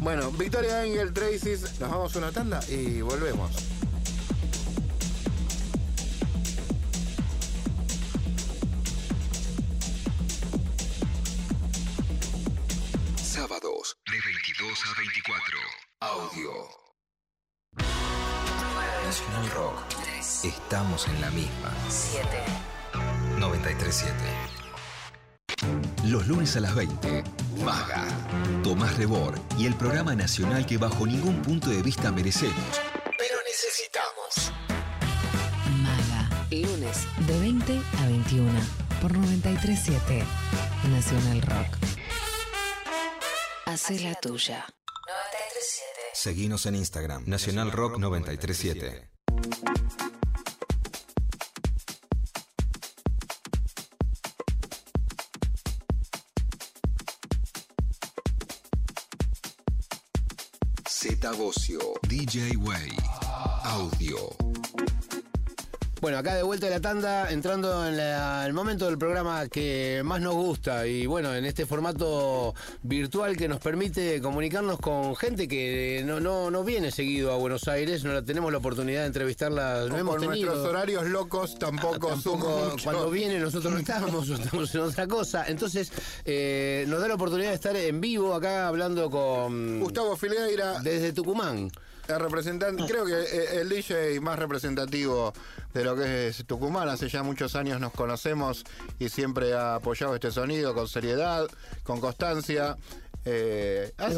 [0.00, 3.50] Bueno, Victoria Engel, Tracy, nos vamos a una tanda y volvemos.
[30.24, 32.80] Nacional que bajo ningún punto de vista merecemos.
[33.18, 34.52] Pero necesitamos.
[35.82, 36.30] Maga.
[36.50, 38.50] Lunes de 20 a 21
[39.02, 40.24] por 937
[40.88, 41.76] Nacional Rock.
[43.66, 44.64] Hace la tuya.
[44.64, 46.00] 937.
[46.14, 47.24] Seguinos en Instagram.
[47.26, 49.10] Nacional Rock 937.
[62.06, 62.90] DJ Way.
[63.64, 64.93] Audio.
[66.04, 70.02] Bueno, acá de vuelta de la tanda, entrando en la- el momento del programa que
[70.04, 75.48] más nos gusta y bueno, en este formato virtual que nos permite comunicarnos con gente
[75.48, 79.06] que no, no, no viene seguido a Buenos Aires, no la- tenemos la oportunidad de
[79.06, 80.68] entrevistarla, no hemos nuestros tenido.
[80.68, 82.36] horarios locos tampoco, mucho.
[82.84, 85.46] cuando viene nosotros no estamos, estamos en otra cosa.
[85.48, 85.90] Entonces,
[86.26, 89.80] eh, nos da la oportunidad de estar en vivo acá hablando con...
[89.80, 91.70] Gustavo Fileira, Desde Tucumán.
[92.08, 95.32] El representante, creo que eh, el DJ más representativo
[95.72, 96.88] de lo que es Tucumán.
[96.88, 98.64] Hace ya muchos años nos conocemos
[98.98, 101.46] y siempre ha apoyado este sonido con seriedad,
[101.82, 102.76] con constancia.
[103.26, 104.14] Eh, has,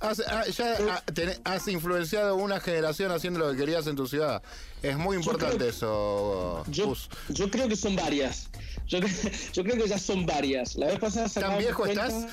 [0.00, 4.06] has- ah, ya ah, tenés- has influenciado una generación haciendo lo que querías en tu
[4.08, 4.42] ciudad.
[4.82, 6.94] Es muy importante creo- eso, Yo,
[7.28, 8.48] yo creo que son varias.
[8.88, 8.98] Yo,
[9.52, 10.74] yo creo que ya son varias.
[10.76, 12.26] La vez pasada ¿Tan viejo cuenta- estás?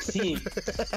[0.00, 0.36] Sí.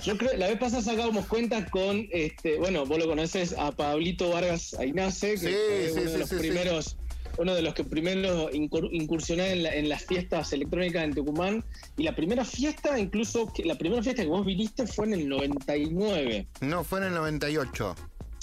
[0.04, 4.30] Yo creo, la vez pasada sacábamos cuenta con, este, bueno, vos lo conoces a Pablito
[4.30, 6.98] Vargas Ainace, que Sí, fue sí, uno sí, de los primeros,
[7.38, 11.64] uno de los que primero incur- incursionó en, la- en las fiestas electrónicas en Tucumán.
[11.98, 16.48] Y la primera fiesta, incluso, la primera fiesta que vos viniste fue en el 99
[16.62, 17.96] No, fue en el 98.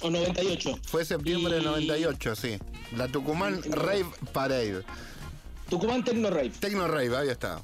[0.02, 0.78] o 98.
[0.86, 2.58] Fue septiembre del Y- 98, sí.
[2.96, 4.82] La Tucumán Rave Parade.
[5.68, 6.52] Tucumán Tecno Rave.
[6.60, 7.60] Tecno Rave, ahí está.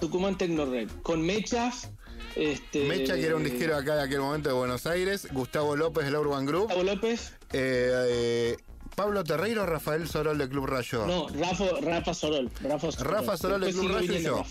[0.00, 0.88] Tucumán Tecno Rave.
[1.02, 1.90] Con mechas.
[2.34, 5.26] Este, Mecha, que era un disquero acá de aquel momento de Buenos Aires.
[5.32, 6.64] Gustavo López de la Urban Group.
[6.64, 7.32] Gustavo López.
[7.52, 8.56] Eh, eh,
[8.94, 11.06] Pablo Terreiro, Rafael Sorol de Club Rayo.
[11.06, 12.50] No, Rafa, Rafa Sorol.
[12.62, 14.42] Rafa Sorol, Rafa Sorol de Club Rayo y yo.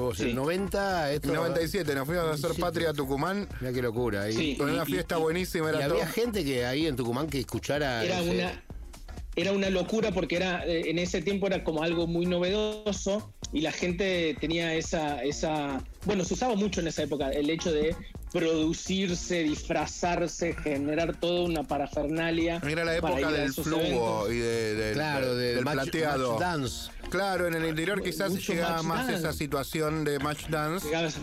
[0.00, 0.24] Vos, Sí.
[0.30, 1.28] el 90, esto...
[1.28, 2.60] En 97 nos fuimos a hacer 97.
[2.60, 3.48] patria a Tucumán.
[3.60, 4.22] Mira qué locura.
[4.22, 4.32] ahí.
[4.32, 4.56] Sí.
[4.56, 5.66] Con una fiesta y- buenísima.
[5.66, 5.94] Y Era todo.
[5.94, 8.04] había gente que ahí en Tucumán que escuchara.
[8.04, 8.64] Era ese- una,
[9.36, 13.60] era una locura porque era eh, en ese tiempo era como algo muy novedoso y
[13.60, 15.82] la gente tenía esa, esa.
[16.04, 17.94] Bueno, se usaba mucho en esa época el hecho de
[18.32, 22.60] producirse, disfrazarse, generar toda una parafernalia.
[22.66, 25.54] Era la para época ir a del esos flujo y de- de- Claro, de- del
[25.56, 26.30] del match- plateado.
[26.32, 26.90] match dance.
[27.10, 29.20] Claro, en el interior quizás Mucho llegaba más dance.
[29.20, 30.86] esa situación de match dance.
[30.86, 31.18] Llegaba- Es-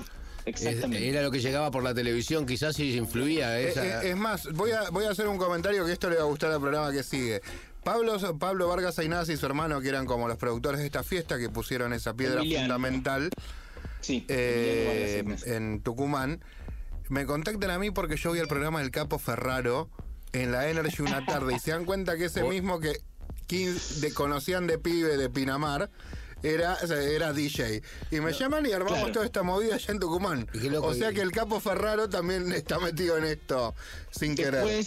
[0.45, 1.07] Exactamente.
[1.07, 4.03] Era lo que llegaba por la televisión, quizás si influía Eh, esa.
[4.03, 6.25] eh, es más, voy a, voy a hacer un comentario que esto le va a
[6.25, 7.41] gustar al programa que sigue.
[7.83, 11.37] Pablo, Pablo Vargas Ainaz y su hermano, que eran como los productores de esta fiesta,
[11.37, 12.63] que pusieron esa piedra Emiliano.
[12.73, 13.29] fundamental
[14.01, 14.25] sí.
[14.29, 16.43] eh, en Tucumán,
[17.09, 19.89] me contactan a mí porque yo vi el programa del Capo Ferraro
[20.31, 22.93] en la Energy una tarde y se dan cuenta que ese mismo que
[23.47, 25.89] 15 de, conocían de pibe de Pinamar.
[26.45, 27.81] Era, era DJ.
[28.11, 29.13] Y me llaman y armamos Claro.
[29.13, 30.45] toda esta movida allá en Tucumán.
[30.81, 33.73] O sea que el Capo Ferraro también está metido en esto
[34.11, 34.85] sin querer.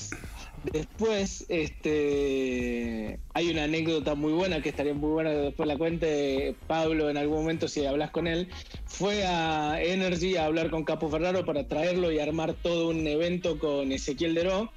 [0.72, 6.56] Después, este, hay una anécdota muy buena que estaría muy buena que después la cuente
[6.66, 8.48] Pablo en algún momento si hablas con él.
[8.86, 13.58] Fue a Energy a hablar con Capo Ferraro para traerlo y armar todo un evento
[13.58, 14.70] con Ezequiel Deró.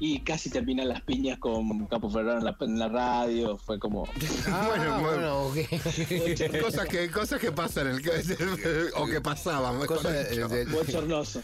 [0.00, 3.56] Y casi terminan las piñas con Capo Ferraro en la, en la radio.
[3.58, 4.08] Fue como.
[4.48, 6.60] Ah, bueno, bueno, ok.
[6.62, 10.48] cosas que cosas que pasan en el, o que pasaban mejor Cosa de- dicho.
[10.48, 11.42] de- bochornoso.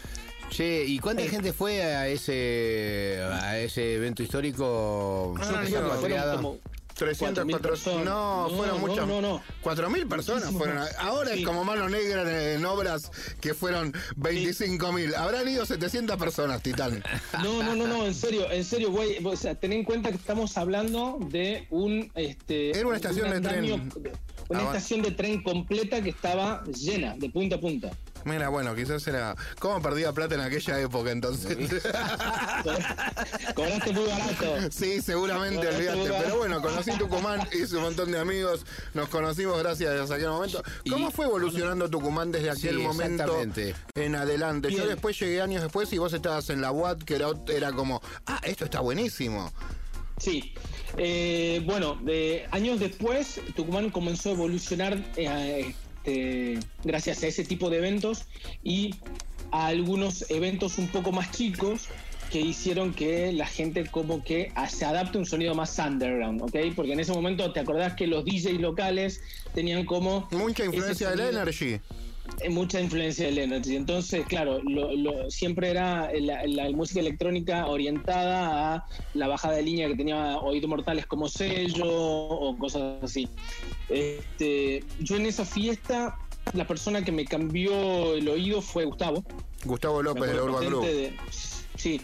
[0.51, 5.33] Che, ¿y cuánta gente fue a ese a ese evento histórico?
[5.39, 6.57] Ah, no, Fueron como
[6.93, 9.07] 300, 4.000 400, no, fueron no, muchas.
[9.07, 10.83] No, no, 4.000 personas fueron.
[10.99, 11.43] Ahora es Sí.
[11.43, 15.15] como mano negra en, obras que fueron 25.000.
[15.15, 17.01] Habrán ido 700 personas, Titán.
[17.41, 19.23] No, no, no, no, en serio, en serio, güey.
[19.25, 22.11] O sea, ten en cuenta que estamos hablando de un.
[22.13, 23.91] Este, Era una estación un de tren.
[24.49, 27.91] Una Ah, estación de tren completa que estaba llena, de punta a punta.
[28.25, 29.35] Mira, bueno, quizás era.
[29.59, 31.57] ¿Cómo perdía plata en aquella época entonces?
[33.55, 34.71] Cobraste muy barato.
[34.71, 40.09] Sí, seguramente, lugar- Pero bueno, conocí Tucumán, hice un montón de amigos, nos conocimos gracias
[40.11, 40.63] a aquel momento.
[40.89, 43.41] ¿Cómo Y- fue evolucionando Tucumán desde aquel Sí, momento
[43.95, 44.71] en adelante?
[44.71, 48.01] Yo después llegué años después y vos estabas en la UAT, que era, era como,
[48.27, 49.51] ah, esto está buenísimo.
[50.17, 50.53] Sí.
[50.97, 55.73] Eh, bueno, de, años después, Tucumán comenzó a evolucionar eh,
[56.03, 58.25] este, gracias a ese tipo de eventos
[58.63, 58.95] y
[59.51, 61.87] a algunos eventos un poco más chicos
[62.31, 66.55] que hicieron que la gente como que se adapte a un sonido más underground, ¿ok?
[66.75, 69.21] Porque en ese momento te acordás que los DJs locales
[69.53, 70.29] tenían como...
[70.31, 71.81] Mucha influencia del Energy.
[72.49, 73.75] Mucha influencia del Energy.
[73.75, 79.63] Entonces, claro, lo- lo- siempre era la, la música electrónica orientada a la bajada de
[79.63, 83.27] línea que tenía oídos mortales como sello o cosas así.
[83.89, 86.17] Este, yo en esa fiesta,
[86.53, 89.23] la persona que me cambió el oído fue Gustavo.
[89.65, 90.85] Gustavo López del acuerdo Urban Group.
[90.85, 91.13] de-
[91.75, 92.01] sí.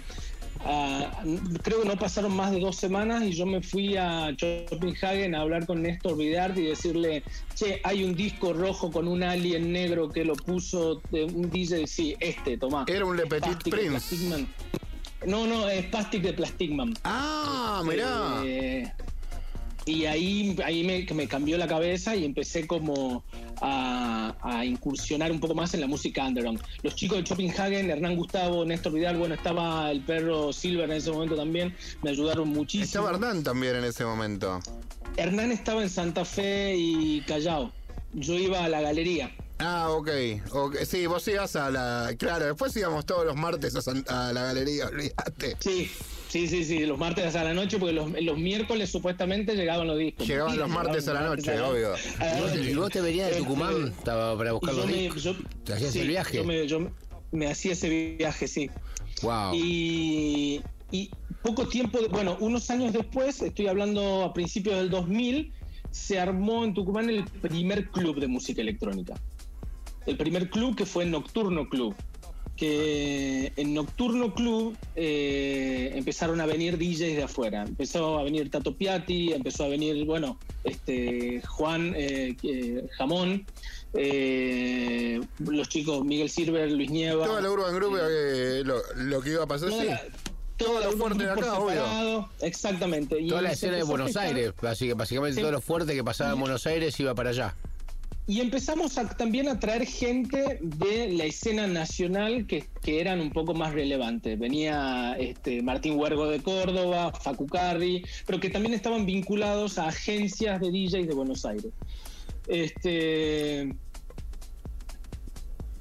[0.65, 1.23] Ah,
[1.63, 4.35] creo que no pasaron más de dos semanas y yo me fui a
[4.69, 7.23] Copenhagen a hablar con Néstor Vidarte y decirle,
[7.55, 11.87] che, hay un disco rojo con un alien negro que lo puso de un DJ,
[11.87, 12.85] sí, este, tomá.
[12.87, 14.47] Era un Le Petit Prince.
[15.25, 16.93] No, no, es Plastic de Plastic Man.
[17.03, 18.41] Ah, mirá.
[18.45, 18.91] Eh,
[19.87, 23.23] y ahí, ahí me, cambió la cabeza y empecé como
[23.61, 26.61] a, a incursionar un poco más en la música underground.
[26.83, 31.11] Los chicos de Copenhagen, Hernán Gustavo, Néstor Vidal, bueno, estaba el perro Silver en ese
[31.11, 32.85] momento también, me ayudaron muchísimo.
[32.85, 34.59] Estaba Hernán también en ese momento.
[35.15, 37.71] Hernán estaba en Santa Fe y Callao.
[38.13, 39.35] Yo iba a la galería.
[39.59, 40.09] Ah, ok.
[40.51, 40.75] ok.
[40.85, 42.13] Sí, vos ibas a la.
[42.17, 45.57] Claro, después íbamos todos los martes a, San- a la galería, olvídate.
[45.59, 45.89] Sí,
[46.29, 49.97] sí, sí, sí, los martes a la noche, porque los, los miércoles supuestamente llegaban los
[49.97, 50.27] discos.
[50.27, 51.93] Llegaban los martes a la noche, obvio.
[51.95, 55.23] ¿Y vos te, vos venías de Este, Tucumán estaba para buscar yo los me, discos?
[55.23, 56.37] yo- ¿Te hacías sí, el viaje?
[56.37, 56.89] Yo me, yo
[57.31, 58.69] me hacía ese viaje, sí.
[59.21, 59.53] Wow.
[59.55, 60.61] Y,
[60.91, 61.09] y
[61.41, 65.53] poco tiempo, de- bueno, unos años después, estoy hablando a principios del 2000,
[65.91, 69.15] se armó en Tucumán el primer club de música electrónica.
[70.05, 71.93] El primer club que fue Nocturno Club.
[72.57, 77.63] Que en Nocturno Club eh, empezaron a venir DJs de afuera.
[77.63, 83.45] Empezó a venir Tato Piatti, empezó a venir, bueno, este Juan eh, eh, Jamón,
[83.93, 87.25] eh, los chicos Miguel Silver, Luis Nieva.
[87.25, 89.87] Toda la Urban Group, eh, lo, lo que iba a pasar, Toda sí.
[89.89, 90.01] la-
[90.57, 92.29] Todo toda lo la fuerte de acá, obvio.
[92.41, 93.21] Exactamente.
[93.21, 95.41] Y Toda la escena de Buenos Aires, así que básicamente Sí.
[95.41, 97.55] todo lo fuerte que pasaba en Buenos Aires iba para allá.
[98.29, 103.53] Y empezamos también a traer gente de la escena nacional que, que eran un poco
[103.53, 104.37] más relevantes.
[104.37, 110.59] Venía este, Martín Huergo de Córdoba, Facu Carri, pero que también estaban vinculados a agencias
[110.59, 111.71] de DJs de Buenos Aires.
[112.47, 113.73] Este,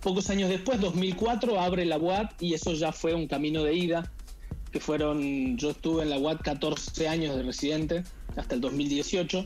[0.01, 4.12] pocos años después, 2004, abre la UAT y eso ya fue un camino de ida,
[4.70, 8.05] que fueron, yo estuve en la UAT 14 años de residente,
[8.36, 9.44] hasta el 2018.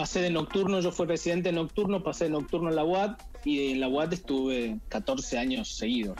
[0.00, 3.80] Pasé de nocturno, yo fui residente nocturno, pasé de nocturno en la UAT y en
[3.80, 6.16] la UAT estuve 14 años seguidos.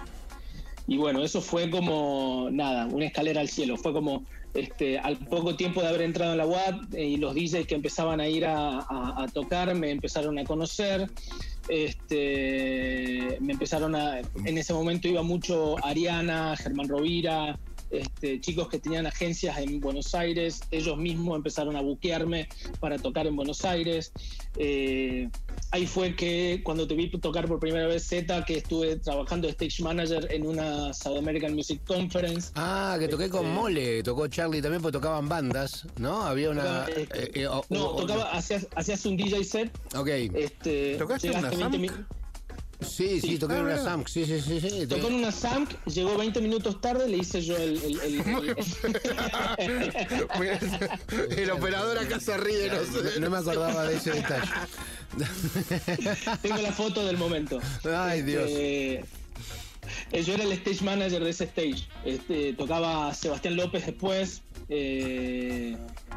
[0.86, 3.78] Y bueno, eso fue como, nada, una escalera al cielo.
[3.78, 4.22] Fue como,
[4.52, 7.74] este, al poco tiempo de haber entrado en la UAT eh, y los DJs que
[7.74, 11.08] empezaban a ir a, a- a tocar me empezaron a conocer.
[11.66, 17.58] Este, me empezaron a, en ese momento iba mucho Ariana, Germán Rovira,
[17.90, 23.26] este, chicos que tenían agencias en Buenos Aires, ellos mismos empezaron a buquearme para tocar
[23.26, 24.12] en Buenos Aires.
[24.56, 25.28] Eh,
[25.70, 29.52] ahí fue que cuando te vi tocar por primera vez Z, que estuve trabajando de
[29.52, 32.50] stage manager en una South American Music Conference.
[32.54, 36.22] Ah, que toqué con Este- Mole, tocó Charlie también, porque tocaban bandas, ¿no?
[36.22, 36.62] Había una...
[36.86, 39.70] Tocaba, este, eh, eh, no, tocaba, hacías, hacías un DJ set.
[39.96, 40.08] Ok.
[40.08, 41.78] Este, ¿Tocaste una 20 Samk?
[41.78, 41.90] mi-
[42.82, 43.38] Sí, sí, sí.
[43.38, 43.78] toqué Ah, en una.
[43.82, 44.60] Samk, sí, sí, sí.
[44.60, 44.86] sí.
[44.86, 47.76] Tocó en una SAMC, llegó 20 minutos tarde, le hice yo el.
[47.82, 48.20] el- el-
[49.58, 53.20] el- El operador acá se ríe, no sé.
[53.20, 54.48] No me acordaba de ese detalle.
[56.42, 57.58] Tengo la foto del momento.
[57.84, 58.48] Ay, Dios.
[58.48, 59.04] Este,
[60.12, 61.86] eh, yo era el stage manager de ese stage.
[62.04, 64.42] Este, tocaba Sebastián López después.
[64.70, 65.76] Eh,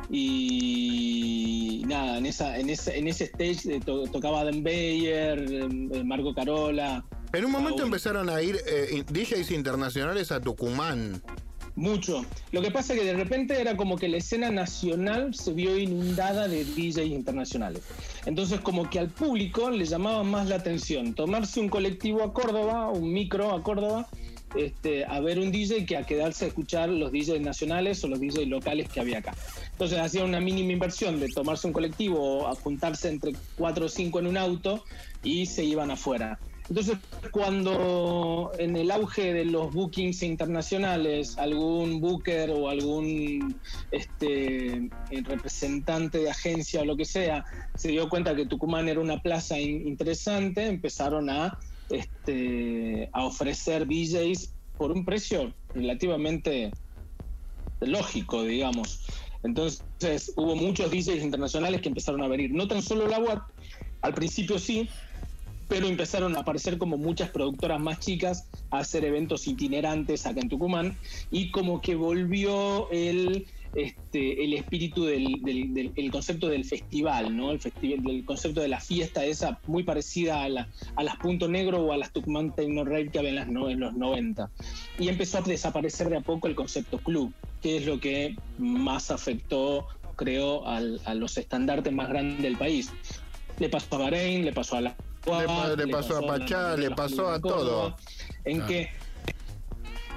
[0.10, 6.04] y nada, en esa, en ese, en ese stage eh, to- tocaba Adam Bayer, eh,
[6.04, 7.04] Marco Carola.
[7.34, 7.88] En un momento Raúl.
[7.90, 11.22] empezaron a ir eh, DJs internacionales a Tucumán.
[11.76, 12.24] Mucho.
[12.52, 15.76] Lo que pasa es que de repente era como que la escena nacional se vio
[15.80, 17.82] inundada de DJs internacionales.
[18.28, 22.90] Entonces como que al público le llamaba más la atención tomarse un colectivo a Córdoba,
[22.90, 24.08] un micro a Córdoba,
[24.56, 28.20] este, a ver un DJ que a quedarse a escuchar los DJs nacionales o los
[28.20, 29.36] DJs locales que había acá.
[29.72, 34.20] Entonces hacía una mínima inversión de tomarse un colectivo o juntarse entre cuatro o cinco
[34.20, 34.84] en un auto
[35.24, 36.40] y se iban afuera.
[36.70, 36.98] Entonces,
[37.32, 43.60] cuando en el auge de los bookings internacionales, algún booker o algún
[43.92, 44.90] este,
[45.24, 47.44] representante de agencia o lo que sea
[47.76, 51.60] se dio cuenta que Tucumán era una plaza in- interesante, empezaron a,
[51.90, 56.72] este, a ofrecer DJs por un precio relativamente
[57.82, 59.06] lógico, digamos.
[59.44, 63.42] Entonces hubo muchos DJs internacionales que empezaron a venir, no tan solo la UAT,
[64.02, 64.90] al principio sí,
[65.68, 70.50] pero empezaron a aparecer como muchas productoras más chicas a hacer eventos itinerantes acá en
[70.50, 70.98] Tucumán
[71.32, 77.36] y como que volvió el este, el espíritu del, del- del- el concepto del festival,
[77.36, 77.52] ¿no?
[77.52, 81.48] El festival, del concepto de la fiesta esa muy parecida a, la- a las Punto
[81.48, 84.50] Negro o a las Tucumán Techno Rave que había en, las no- en los 90.
[85.00, 89.10] Y empezó a desaparecer de a poco el concepto club, que es lo que más
[89.12, 92.92] afectó, creo, al- a los estandartes más grandes del país.
[93.60, 94.96] Le pasó a Bahrein, le pasó a la
[95.78, 97.96] Le le pasó a la- Pachá, le pasó a todo.
[98.46, 98.68] En Ah.
[98.68, 98.90] que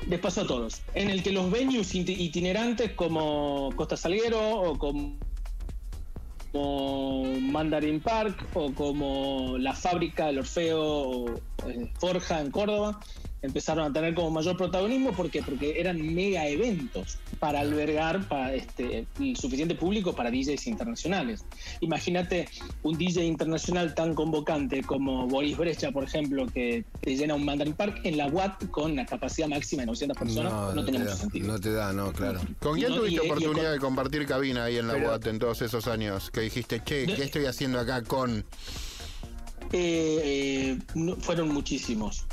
[0.09, 0.82] les a todos.
[0.94, 5.16] En el que los venues iti- itinerantes como Costa Salguero o como,
[6.52, 11.35] como Mandarin Park o como la fábrica del Orfeo
[11.66, 13.01] eh, Forja en Córdoba
[13.42, 15.42] empezaron a tener como mayor protagonismo ¿por qué?
[15.42, 21.44] porque eran mega eventos para albergar para este, el suficiente público para DJs internacionales.
[21.80, 22.48] Imagínate
[22.82, 27.74] un DJ internacional tan convocante como Boris Brecha, por ejemplo, que te llena un Mandarin
[27.74, 31.10] Park en la UAT con la capacidad máxima de 900 personas, no, tenía te mucho
[31.10, 31.46] da, sentido.
[31.46, 32.40] no te da, no, claro.
[32.60, 35.26] ¿Con quién no- tuviste y- y- oportunidad de compartir cabina ahí en la Pero- UAT
[35.28, 36.30] en todos esos años?
[36.30, 38.44] Que dijiste, che, ¿qué estoy haciendo acá con...?
[39.72, 42.24] Eh, eh, no- fueron muchísimos.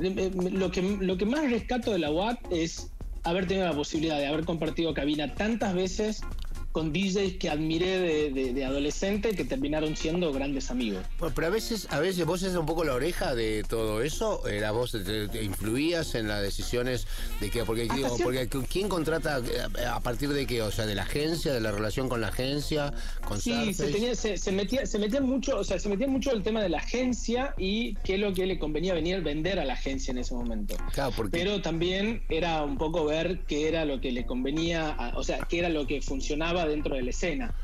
[0.00, 2.90] Lo que, lo que más rescato de la UAT es
[3.24, 6.22] haber tenido la posibilidad de haber compartido cabina tantas veces
[6.72, 11.04] con DJs que admiré de, de- de adolescente que terminaron siendo grandes amigos.
[11.18, 14.42] Bueno, pero a veces, a veces vos eres un poco la oreja de todo eso,
[14.72, 17.06] vos te, te influías en las decisiones
[17.40, 20.86] de que, porque digo, cierto- porque quién contrata eh, a partir de qué, o sea,
[20.86, 22.92] de la agencia, de la relación con la agencia,
[23.26, 26.32] con Sí, se, tenía, se, se metía, se metían mucho, o sea, se metían mucho
[26.32, 29.64] el tema de la agencia y qué es lo que le convenía venir vender a
[29.64, 30.76] la agencia en ese momento.
[30.94, 35.18] Claro, porque Pero también era un poco ver qué era lo que le convenía, a-
[35.18, 37.54] o sea, qué era lo que funcionaba dentro de la escena.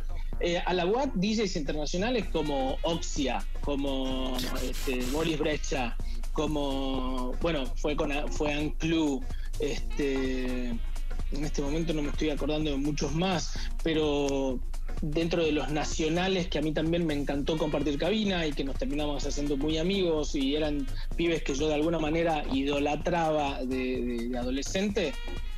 [0.40, 5.96] Eh, a la UAT, DJs internacionales como Oxia, como este, Boris Brecha,
[6.32, 9.20] como, bueno, fue con fue Anclu,
[9.58, 10.68] este,
[11.32, 14.60] en este momento no me estoy acordando de muchos más, pero
[15.00, 18.76] dentro de los nacionales que a mí también me encantó compartir cabina y que nos
[18.76, 24.28] terminamos haciendo muy amigos y eran pibes que yo de alguna manera idolatraba de, de-
[24.28, 25.12] de adolescente,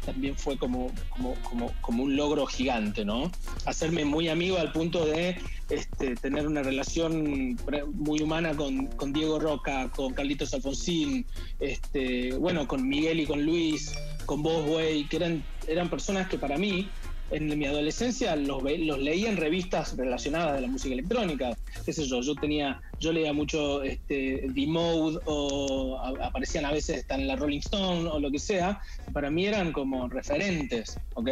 [0.05, 3.31] también fue como, como, como, como un logro gigante, ¿no?
[3.67, 5.37] Hacerme muy amigo al punto de
[5.69, 7.57] este, tener una relación
[7.93, 11.27] muy humana con, con Diego Roca, con Carlitos Alfonsín,
[11.61, 13.93] este, bueno, con Miguel y con Luis,
[14.25, 16.89] con Bosway, que eran, eran personas que para mí
[17.31, 21.57] en mi adolescencia los, los leía en revistas relacionadas de la música electrónica.
[21.85, 27.05] Qué sé yo, yo tenía, yo leía mucho este, D-Mode o a- aparecían a veces
[27.09, 28.81] en la Rolling Stone o lo que sea.
[29.13, 31.29] Para mí eran como referentes, ¿ok?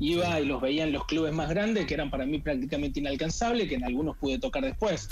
[0.00, 3.68] Iba y los veía en los clubes más grandes que eran para mí prácticamente inalcanzables,
[3.68, 5.08] que en algunos pude tocar después.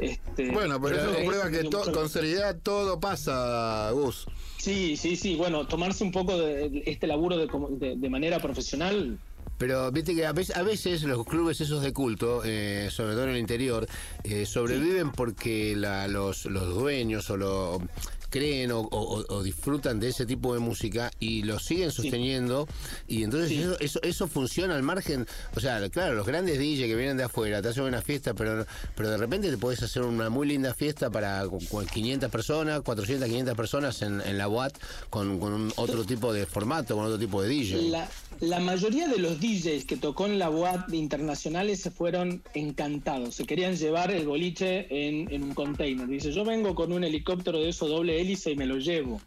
[0.00, 4.26] Este, Bueno, pero eso es- comprueba que to- con seriedad todo pasa, Gus.
[4.58, 5.36] Sí, sí, sí.
[5.36, 7.46] Bueno, tomarse un poco de este laburo de,
[7.78, 9.18] de- de manera profesional
[9.58, 13.24] Pero viste que a veces, a veces los clubes esos de culto, eh, sobre todo
[13.24, 13.86] en el interior,
[14.24, 17.82] eh, sobreviven porque la- los, los dueños o lo
[18.30, 22.66] creen o, o- o disfrutan de ese tipo de música y lo siguen sosteniendo
[23.06, 23.60] y entonces Sí.
[23.62, 25.24] eso, eso, eso funciona al margen,
[25.54, 28.66] o sea, claro, los grandes DJ que vienen de afuera te hacen una fiesta, pero,
[28.96, 32.80] pero de repente te podés hacer una muy linda fiesta para con- con 500 personas,
[32.80, 34.72] 400, 500 personas en, en la UAT
[35.10, 37.82] con, con un otro tipo de formato, con otro tipo de DJ.
[37.90, 38.08] La,
[38.40, 43.34] la mayoría de los DJs que tocó en la UAT internacionales se fueron encantados.
[43.34, 46.06] Se querían llevar el boliche en, en un container.
[46.06, 49.20] Dice, yo vengo con un helicóptero de eso doble hélice y me lo llevo.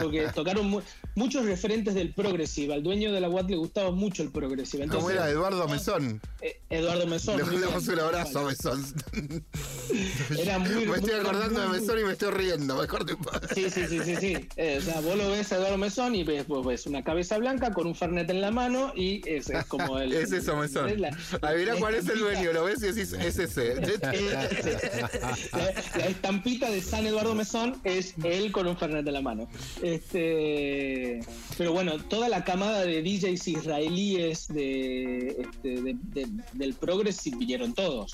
[0.00, 0.80] Porque tocaron mu-
[1.14, 2.74] muchos referentes del Progressive.
[2.74, 4.86] Al dueño de la UAT le gustaba mucho el Progressive.
[4.86, 5.30] ¿Cómo Entonces, era?
[5.30, 6.20] Eduardo Mesón.
[6.40, 7.36] eh, Eduardo Mesón.
[7.38, 7.62] Le bien.
[7.64, 8.84] un abrazo, Mesón.
[10.38, 12.76] Era muy me estoy acordando de Mesón y me estoy riendo.
[12.76, 13.14] Mejor te
[13.54, 14.36] Sí, sí, sí, sí, sí.
[14.56, 17.38] Eh, o sea, vos lo ves a Eduardo Mesón y ves, pues, ves una cabeza
[17.38, 20.12] blanca con un fernet en la mano y es, es como el.
[20.12, 20.88] Es eso, Mesón.
[20.88, 23.74] es la- Adivina cuál es el dueño, lo ves y decís, es ese.
[23.76, 24.50] la,
[25.98, 29.48] la estampita de San Eduardo Mesón es él con un Fernet en la mano.
[29.82, 31.20] Este,
[31.56, 37.74] pero bueno, toda la camada de DJs israelíes de, este, de- de- del Progressive vinieron
[37.74, 38.12] todos.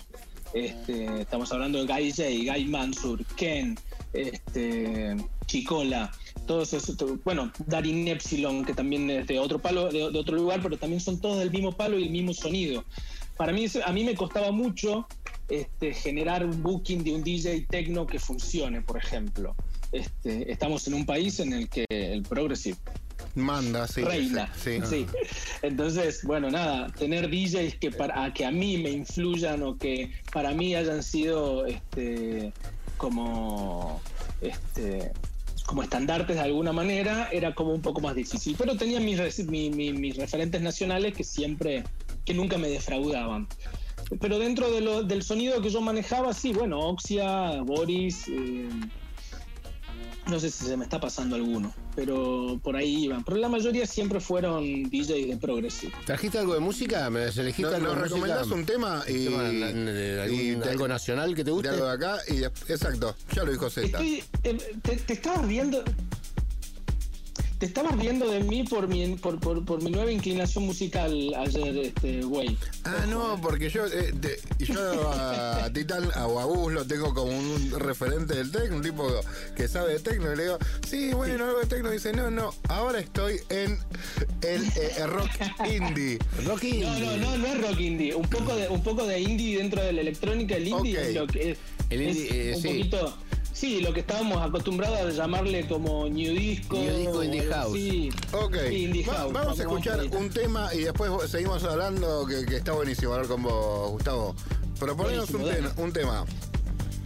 [0.52, 3.78] Este, estamos hablando de Guy J, Guy Mansur, Ken,
[4.12, 5.16] este,
[5.46, 6.10] Chicola,
[6.46, 10.76] todos esos, bueno, Darin Epsilon, que también es de otro palo, de, otro lugar, pero
[10.76, 12.84] también son todos del mismo palo y el mismo sonido.
[13.36, 15.06] Para mí, a mí me costaba mucho
[15.48, 19.54] este, generar un booking de un DJ techno que funcione, por ejemplo.
[20.24, 22.76] Estamos en un país en el que el progressive
[23.34, 24.02] Manda, sí.
[24.02, 24.52] reina.
[24.62, 24.80] Sí.
[24.88, 25.06] Sí.
[25.62, 30.10] Entonces, bueno, nada, tener DJs que para a que a mí me influyan o que
[30.32, 32.52] para mí hayan sido este
[32.96, 34.00] como
[34.40, 35.12] este
[35.66, 39.46] como estandartes de alguna manera era como un poco más difícil, pero tenía mis, reci-
[39.46, 41.84] mi- mi- mis referentes nacionales que siempre
[42.24, 43.46] que nunca me defraudaban.
[44.20, 48.68] Pero dentro de lo- del sonido que yo manejaba, sí, bueno, Oxia, Boris, eh,
[50.26, 53.24] no sé si se me está pasando alguno, pero por ahí iban.
[53.24, 55.92] Pero la mayoría siempre fueron DJs de Progressive.
[56.06, 57.08] ¿Trajiste algo de música?
[57.10, 58.54] ¿Me elegiste Nos, algo nos de recomendás música?
[58.56, 59.24] un tema y.
[59.24, 61.68] tema de- de algún- y te- algo nacional que te guste?
[61.68, 63.86] De algo de acá y exacto, ya lo dijo Z.
[63.86, 65.82] Estoy, eh, te, te estabas viendo.
[67.60, 71.76] Te estabas viendo de mí por mi, por, por, por mi nueva inclinación musical ayer,
[71.76, 72.56] este, güey.
[72.84, 74.14] Ah, no, porque yo, eh,
[74.58, 78.82] yo a Titán a- o a Gus lo tengo como un referente del tecno, un
[78.82, 79.06] tipo
[79.54, 80.58] que sabe de tecno, y le digo,
[80.88, 83.78] sí, bueno, algo de tecno, dice, no, no, ahora estoy en
[84.40, 85.28] el eh, rock
[85.70, 86.18] indie.
[86.46, 86.80] Rocky.
[86.80, 88.14] No, no, no, no es rock indie.
[88.14, 90.56] Un poco de, un poco de indie dentro de la electrónica.
[90.56, 91.04] El indie Ok.
[91.04, 91.58] es lo que es.
[91.90, 92.68] El es indie, eh, un sí.
[92.68, 93.18] poquito.
[93.60, 96.78] Sí, lo que estábamos acostumbrados a llamarle como New Disco.
[96.78, 97.74] New Disco, Indie House.
[97.74, 98.10] Sí.
[98.32, 102.56] Ok, indie Va- house, vamos a escuchar un tema y después seguimos hablando que, que
[102.56, 104.34] está buenísimo hablar con vos, Gustavo.
[104.78, 105.44] Proponenos un,
[105.76, 106.24] un tema.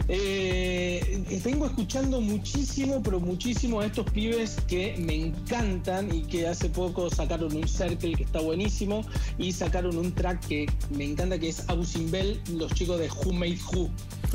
[0.07, 6.69] Eh, vengo escuchando muchísimo, pero muchísimo a estos pibes que me encantan y que hace
[6.69, 9.03] poco sacaron un circle que está buenísimo
[9.37, 13.33] y sacaron un track que me encanta que es Abu Simbel, los chicos de Who
[13.33, 13.89] Made Who.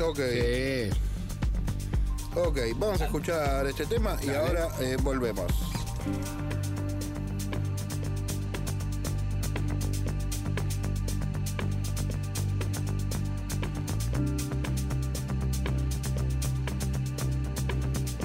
[0.07, 0.89] Ok, Sí.
[2.35, 5.51] Ok, vamos a escuchar este tema y ahora eh, volvemos.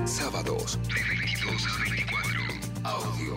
[0.05, 2.41] Sábados, de 22 a 24.
[2.85, 3.37] Audio.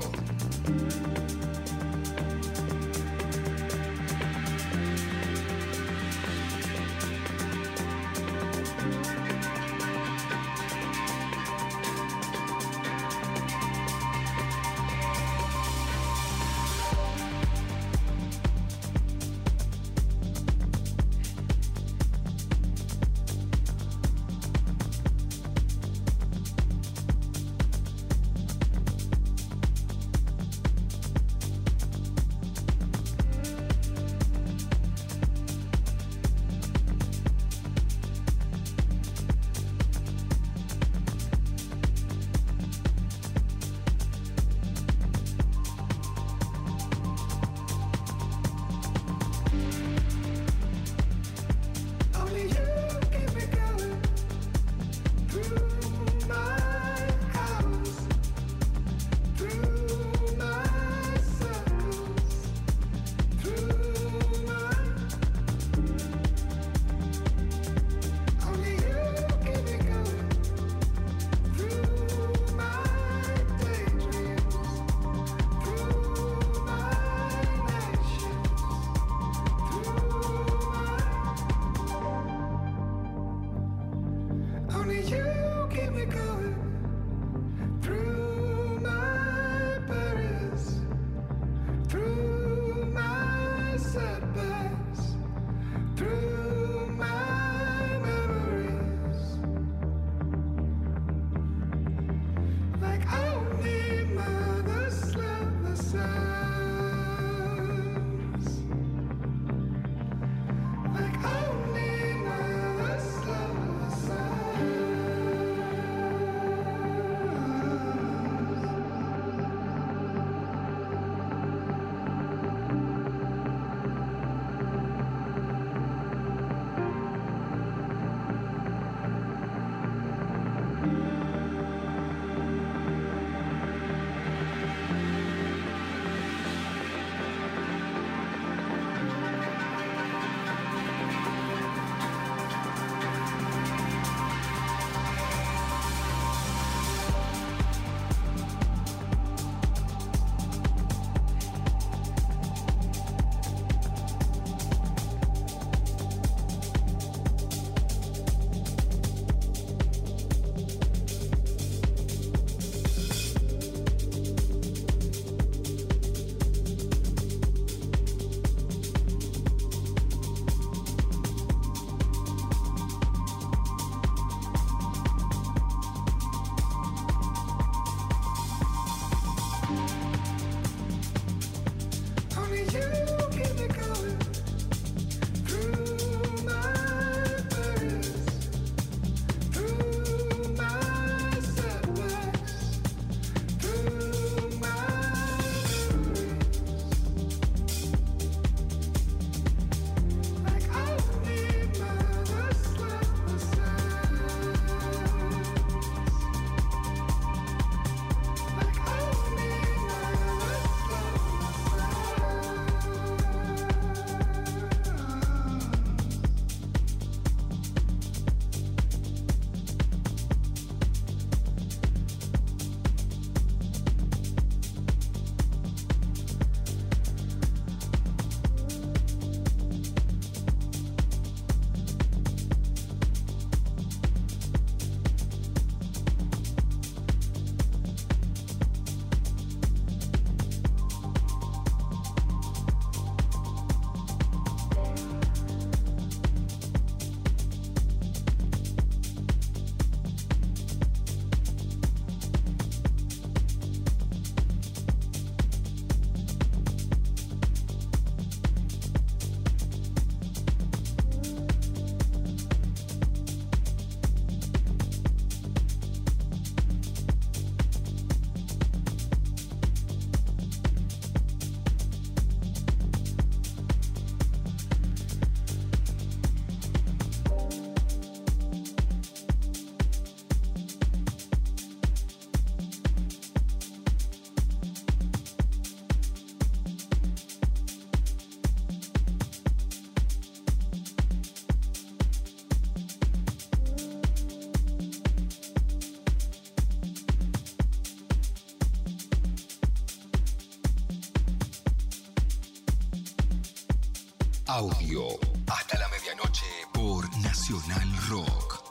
[304.60, 305.08] Audio.
[305.48, 308.62] Hasta la medianoche por Nacional Rock.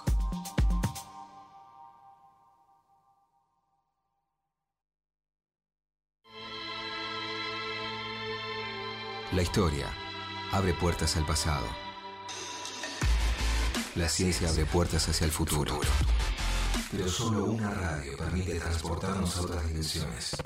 [9.32, 9.86] La historia
[10.52, 11.66] abre puertas al pasado.
[13.94, 15.80] La ciencia abre puertas hacia el futuro.
[16.92, 20.36] Pero solo una radio permite transportarnos a otras dimensiones.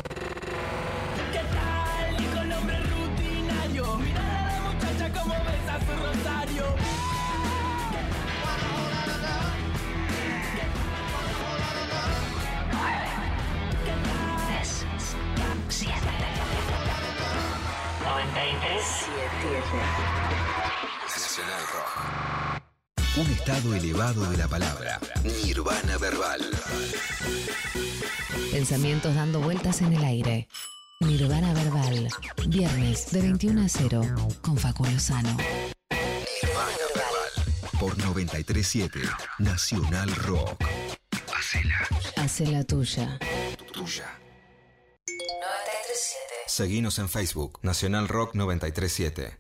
[28.93, 30.49] Pensamientos dando vueltas en el aire.
[31.01, 32.09] Nirvana Verbal.
[32.47, 34.03] Viernes de 21 a 0
[34.43, 35.35] con Facu Lozano.
[35.91, 37.81] Nirvana verbal.
[37.81, 39.01] Por 937
[39.39, 40.63] Nacional Rock.
[41.35, 43.19] Hacela Hace la tuya.
[43.73, 44.21] tuya.
[45.09, 46.45] 937.
[46.47, 49.39] Seguinos en Facebook, Nacional Rock 937.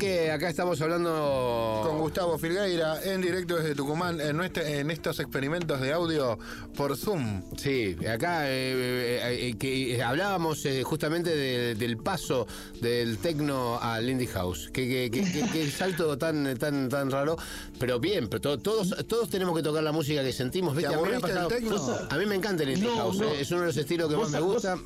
[0.00, 5.20] Bloque, acá estamos hablando con Gustavo Filgueira en directo desde Tucumán en, nuestra- en estos
[5.20, 6.38] experimentos de audio
[6.74, 7.42] por Zoom.
[7.58, 12.46] Sí, acá eh, eh, eh, que hablábamos eh, justamente de- del paso
[12.80, 14.70] del tecno al indie house.
[14.72, 17.36] Que, que, que- que- que salto tan, tan, tan raro,
[17.78, 20.72] pero bien, pero to- todos, todos tenemos que tocar la música que sentimos.
[20.74, 20.94] ¿Te ¿viste?
[20.94, 23.28] A mí, me ha pasado- a mí me encanta el indie No, house, no.
[23.28, 24.78] eh, es uno de los estilos que más me vos- gusta.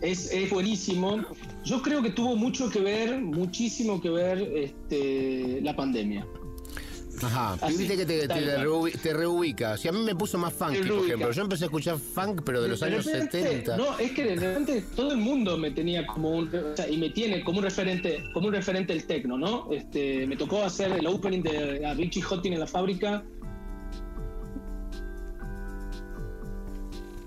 [0.00, 1.24] Es, es buenísimo.
[1.64, 6.26] Yo creo que tuvo mucho que ver, muchísimo que ver este, la pandemia.
[7.20, 9.76] Ajá, Así, viste que te, te, te reubica.
[9.76, 11.32] Si a mí me puso más funky, Te por ejemplo.
[11.32, 13.76] Yo empecé a escuchar funk, pero de los años repente- 70.
[13.76, 16.96] No, es que de repente todo el mundo me tenía como un, o sea, y
[16.96, 19.68] me tiene como un referente, como un referente el tecno, ¿no?
[19.72, 23.24] Este, me tocó hacer el opening de a Richie Hottin en la fábrica.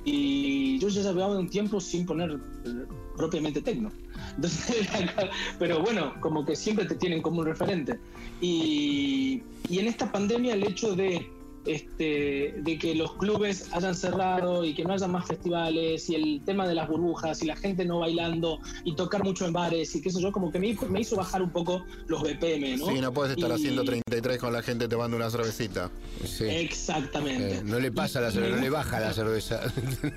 [0.03, 3.91] Y yo ya llevaba un tiempo sin poner eh, propiamente tecno.
[5.59, 7.99] Pero bueno, como que siempre te tienen como un referente.
[8.39, 11.29] Y, y en esta pandemia el hecho de,
[11.65, 16.41] este, de que los clubes hayan cerrado y que no haya más festivales y el
[16.43, 20.01] tema de las burbujas y la gente no bailando y tocar mucho en bares y
[20.01, 22.88] qué sé yo, como que me, hizo- me hizo bajar un poco los BPM, ¿no?
[22.88, 25.91] Sí, no puedes estar Y- haciendo 33 con la gente tomando una cervecita.
[26.25, 26.45] Sí.
[26.45, 27.57] Exactamente.
[27.57, 29.61] Eh, no le pasa la cerveza, no le baja la cerveza.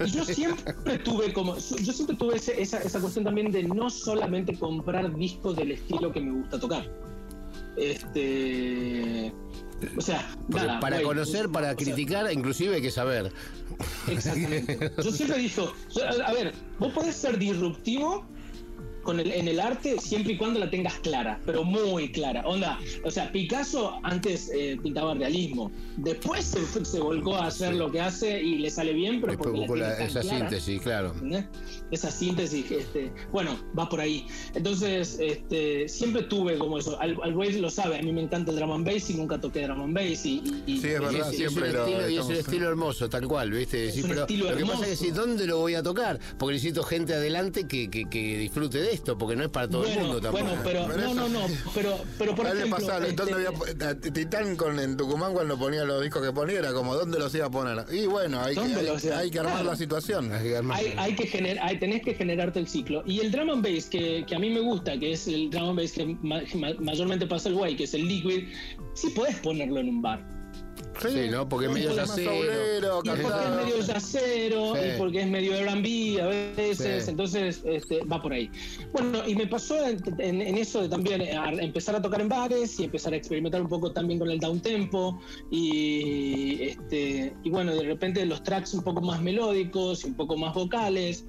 [0.07, 4.55] Yo siempre tuve como yo siempre tuve ese- esa, esa cuestión también de no solamente
[4.59, 6.89] comprar discos del estilo que me gusta tocar
[7.77, 9.33] este
[9.97, 13.33] o sea nada, para conocer, o para sea, criticar, inclusive hay que saber.
[14.09, 15.73] exactamente yo siempre digo
[16.25, 18.25] a ver vos podés ser disruptivo
[19.05, 22.43] con el, en el arte siempre y cuando la tengas clara, pero muy clara.
[22.47, 27.91] Onda, o sea, Picasso antes eh, pintaba realismo, después se, se volcó a hacer lo
[27.93, 30.39] que hace y le sale bien, pero Después porque la la- esa clara.
[30.39, 31.13] síntesis, claro.
[31.15, 31.45] ¿entendés?
[31.91, 34.27] Esa síntesis, este, bueno, va por ahí.
[34.55, 36.99] Entonces, este, siempre tuve como eso.
[37.01, 39.63] Al, al lo sabe, a mí me encanta el drum and bass y nunca toqué
[39.67, 40.25] drum and bass.
[40.27, 42.25] Y, y- Sí, es Y verdad, es, y es siempre un lo estilo, y es
[42.25, 43.77] un estilo hermoso, tal cual, ¿viste?
[43.77, 44.91] Decís, un pero estilo lo que pasa hermoso.
[44.93, 46.19] es que ¿dónde lo voy a tocar?
[46.39, 49.85] Porque necesito gente adelante que, que, que disfrute de esto, porque no es para todo
[49.85, 50.45] el mundo tampoco.
[50.45, 53.89] bueno, pero, Pero no, eso- no, no, pero, pero por ejemplo, pasaba, este, ¿dónde había-
[53.91, 57.35] a Titán con, en Tucumán cuando ponía los discos que ponía era como ¿dónde los
[57.35, 57.85] iba a poner?
[57.93, 59.71] Y bueno, hay, que, ¿Dónde hay, que armar Claro.
[59.71, 60.33] la situación.
[60.33, 63.03] Hay que armar- hay, hay que generar, hay, tenés que generarte el ciclo.
[63.07, 65.71] Y el drum and bass que, que a mí me gusta, que es el drum
[65.71, 68.45] and bass que ma- ma- mayormente pasa el guay, que es el liquid,
[68.95, 70.34] sí podés ponerlo en un bar.
[71.01, 71.49] Sí, ¿no?
[71.49, 73.01] Porque es medio yacero.
[73.05, 74.81] Y porque es medio yacero, Sí.
[74.95, 77.11] y porque es medio R&B a veces, Sí.
[77.11, 78.51] entonces este, va por ahí.
[78.93, 82.29] Bueno, y me pasó en, en- en eso de también a empezar a tocar en
[82.29, 87.51] bares y empezar a experimentar un poco también con el down tempo y, este, y
[87.51, 91.25] bueno, de repente los tracks un poco más melódicos y un poco más vocales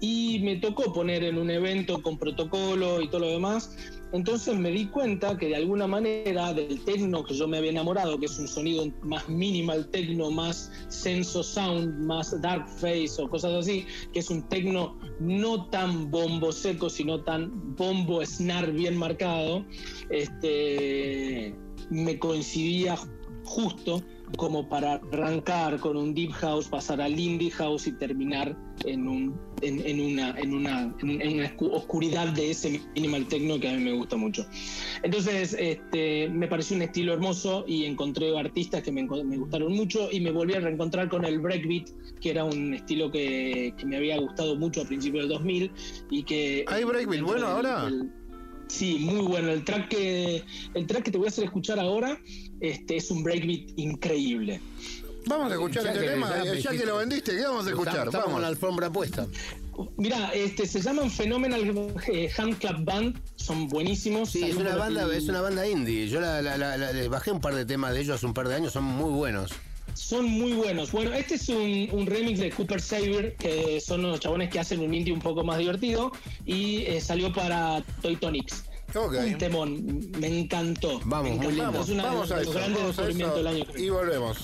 [0.00, 3.76] y me tocó poner en un evento con protocolo y todo lo demás.
[4.12, 8.18] Entonces me di cuenta que de alguna manera del techno que yo me había enamorado,
[8.18, 13.52] que es un sonido más minimal techno, más senso sound, más dark face o cosas
[13.52, 19.64] así, que es un techno no tan bombo seco, sino tan bombo snare bien marcado,
[20.10, 21.54] este,
[21.90, 22.96] me coincidía
[23.44, 24.02] justo
[24.36, 29.47] como para arrancar con un deep house, pasar al indie house y terminar en un
[29.62, 33.82] en, en una en una en, una oscuridad de ese minimal techno que a mí
[33.84, 34.46] me gusta mucho.
[35.02, 40.08] Entonces, este, me pareció un estilo hermoso y encontré artistas que me, me gustaron mucho
[40.10, 41.88] y me volví a reencontrar con el breakbeat,
[42.20, 45.70] que era un estilo que, que me había gustado mucho a principios del 2000
[46.10, 47.90] y que ¿Hay breakbeat bueno del- ahora?
[48.68, 49.50] Sí, muy bueno.
[49.50, 50.42] El track que
[50.74, 52.20] el track que te voy a hacer escuchar ahora
[52.60, 54.60] este, es un breakbeat increíble.
[55.28, 56.30] Vamos a escuchar Ya este que- tema.
[56.44, 57.94] ya Ya, que lo vendiste, ¿qué vamos a escuchar?
[57.94, 58.56] Estamos, estamos con la Vamos.
[58.62, 59.26] alfombra puesta.
[59.96, 64.30] Mira, este, se llaman Phenomenal eh, Hand Clap Band, son buenísimos.
[64.30, 66.08] Sí, es una banda, es una banda indie.
[66.08, 68.34] Yo la, la- la- la- les bajé un par de temas de ellos hace un
[68.34, 69.52] par de años, son muy buenos.
[69.94, 70.92] Son muy buenos.
[70.92, 74.80] Bueno, este es un, un remix de Cooper Saber, que son los chabones que hacen
[74.80, 76.12] un indie un poco más divertido,
[76.46, 78.64] y eh, salió para Toy Tonics.
[78.94, 79.14] Ok.
[79.26, 81.00] Un temón, me encantó.
[81.04, 81.80] Vamos, me muy lindo.
[81.82, 82.58] Es una Vamos de a los eso.
[82.58, 83.64] grandes vamos a descubrimientos del año.
[83.68, 83.78] eso.
[83.78, 84.38] Y volvemos.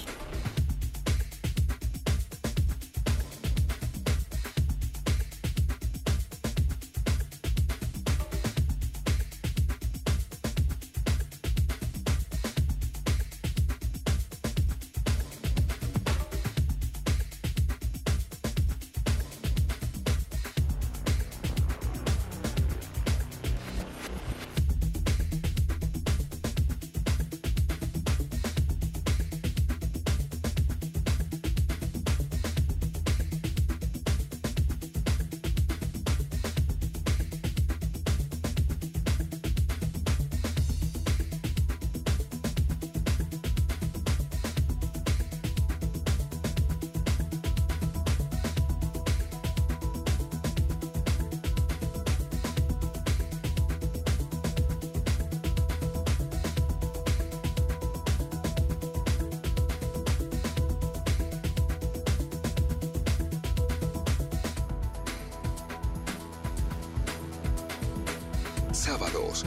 [68.85, 69.47] Sábados,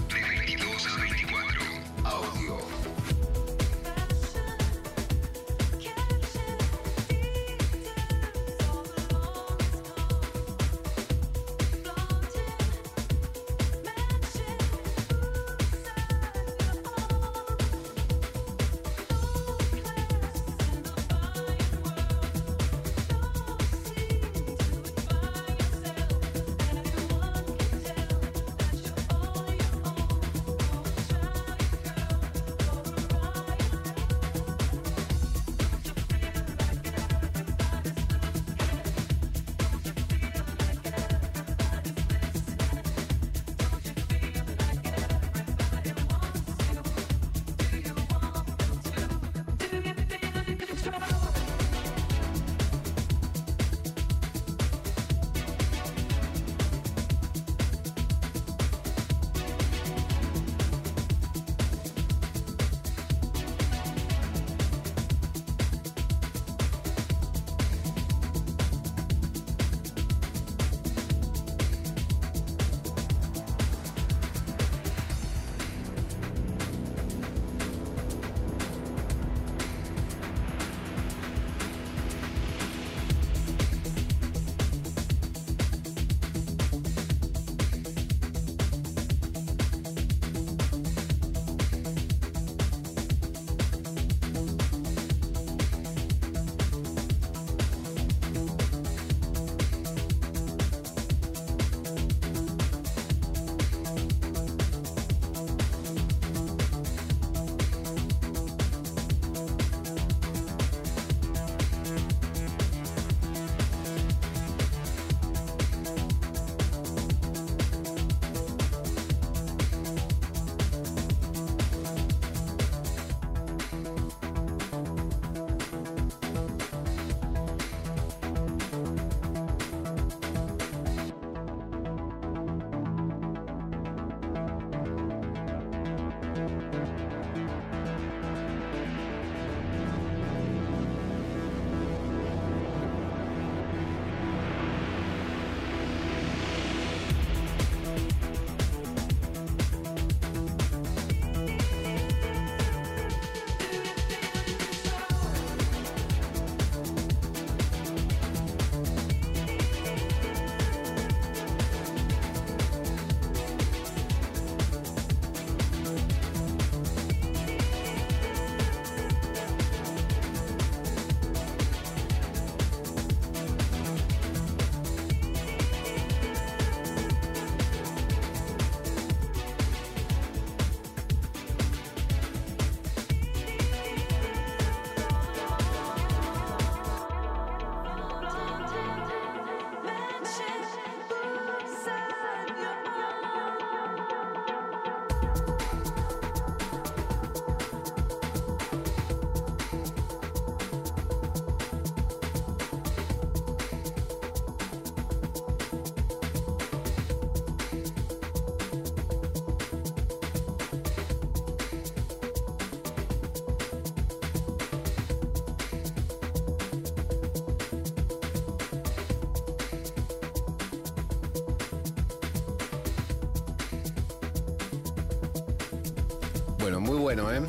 [226.67, 227.39] Bueno, muy bueno, ¿eh?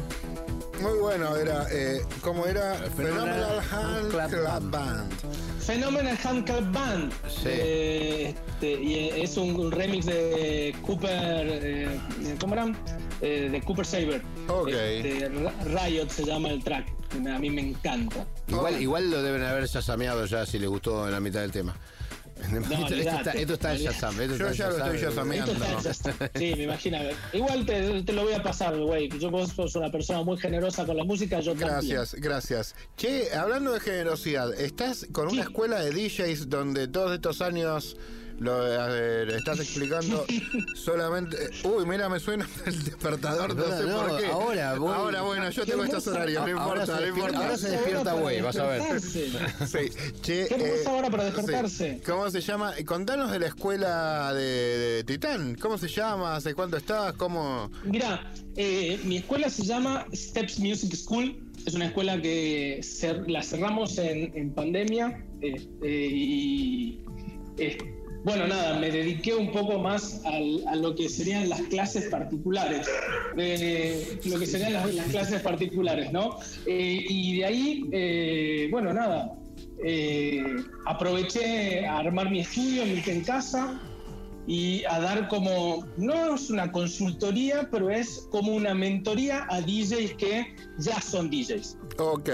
[0.81, 1.67] Muy bueno, era.
[1.73, 2.75] Eh, ¿Cómo era?
[2.97, 4.71] Phenomenal Phenomenal Hand Club Club Band.
[4.71, 5.13] Band.
[5.59, 7.13] Phenomenal Hand Club Band.
[7.29, 7.49] Sí.
[7.49, 11.11] Eh, este, y es un, remix de Cooper.
[11.11, 11.99] eh,
[12.39, 12.73] ¿Cómo era?
[13.21, 14.23] Eh, de Cooper Saber.
[14.47, 14.69] Ok.
[14.69, 15.29] Este,
[15.65, 16.87] Riot se llama el track.
[17.17, 18.25] A mí me encanta.
[18.47, 21.75] Igual, igual lo deben haber yasameado ya si les gustó en la mitad del tema.
[22.63, 23.95] Esto, esto está, esto está en olvidate.
[23.95, 24.21] Shazam.
[24.21, 25.11] esto Yo está ya lo estoy Shazam.
[25.33, 25.53] yasameando.
[25.53, 26.39] Esto está hecho.
[26.39, 26.99] Sí, me imagino.
[27.33, 29.09] Igual te, te lo voy a pasar, güey.
[29.19, 31.69] Yo vos sos una persona muy generosa con la música, yo también.
[31.71, 32.75] Gracias, gracias.
[32.97, 37.97] Che, hablando de generosidad, ¿estás con una escuela de DJs donde todos estos años
[38.41, 38.61] lo
[38.95, 40.25] eh, estás explicando
[40.75, 41.37] solamente...
[41.65, 44.27] Uy, mira, me suena el despertador, no sé No, por qué.
[44.27, 47.39] ahora voy- Ahora, bueno, yo tengo estos horarios, no Ahora importa, se no despierta- importa.
[47.47, 49.01] ahora se despierta, Ahora güey, vas a ver.
[49.01, 49.33] Sí,
[50.23, 50.55] che, Qué
[50.85, 51.37] eh, hora para sí.
[51.37, 52.01] despertarse.
[52.07, 52.73] ¿Cómo se llama?
[52.87, 55.57] Contanos de la escuela de, de Titán.
[55.57, 56.37] ¿Cómo se llama?
[56.37, 57.15] ¿Hace cuánto estás?
[57.15, 57.71] ¿Cómo...?
[57.85, 61.45] Mira, eh, mi escuela se llama Steps Music School.
[61.67, 65.25] Es una escuela que cer- la cerramos en, en pandemia.
[65.41, 67.03] este, y
[67.59, 67.77] eh,
[68.25, 72.87] bueno, nada, me dediqué un poco más al- a lo que serían las clases particulares.
[73.37, 76.39] Eh, lo que serían las, las clases particulares, ¿no?
[76.67, 79.35] Eh, y de ahí, eh, bueno, nada.
[79.85, 80.43] eh,
[80.87, 83.81] aproveché a armar mi estudio en, en casa,
[84.51, 90.15] y a dar como, no es una consultoría, pero es como una mentoría a DJs
[90.15, 91.77] que ya son DJs.
[91.99, 92.31] Ok.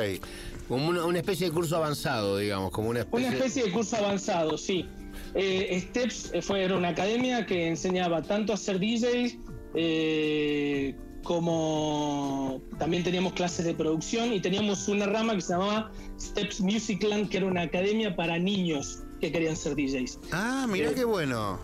[0.69, 3.97] Como una, una especie de curso avanzado, digamos, como una especie, Una especie de curso
[3.97, 4.87] avanzado, sí.
[5.35, 9.37] Eh, Steps eh, fue era una academia que enseñaba tanto a ser DJs
[9.75, 10.95] eh,
[11.25, 15.91] como también teníamos clases de producción y teníamos una rama que se llamaba
[16.21, 20.95] Steps Musicland, que era una academia para niños que querían ser DJs, Ah, mira Eh,
[20.95, 21.59] qué bueno.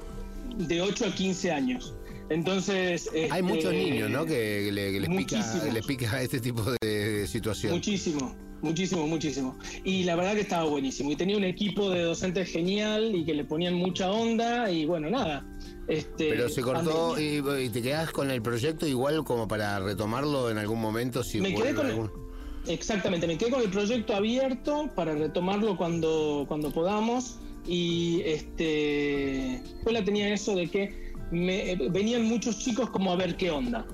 [0.57, 1.95] de 8 a 15 años.
[2.31, 3.09] Entonces...
[3.13, 4.25] Hay este, muchos niños, ¿no?
[4.25, 5.75] Que, le- que les, pica, Muchísimos.
[5.75, 7.73] les pica este tipo de situación.
[7.75, 9.57] Muchísimo, muchísimo, muchísimo.
[9.85, 11.11] Y la verdad que estaba buenísimo.
[11.11, 15.11] Y tenía un equipo de docentes genial y que le ponían mucha onda y bueno,
[15.11, 15.47] nada.
[15.89, 20.51] Este, Pero se cortó y, y te quedás con el proyecto igual como para retomarlo
[20.51, 22.31] en algún momento si Me quedé con el- algún-
[22.67, 27.39] Exactamente, me quedé con el proyecto abierto para retomarlo cuando, cuando podamos.
[27.67, 33.37] Y este, la escuela tenía eso de que me, venían muchos chicos como a ver
[33.37, 33.87] qué onda.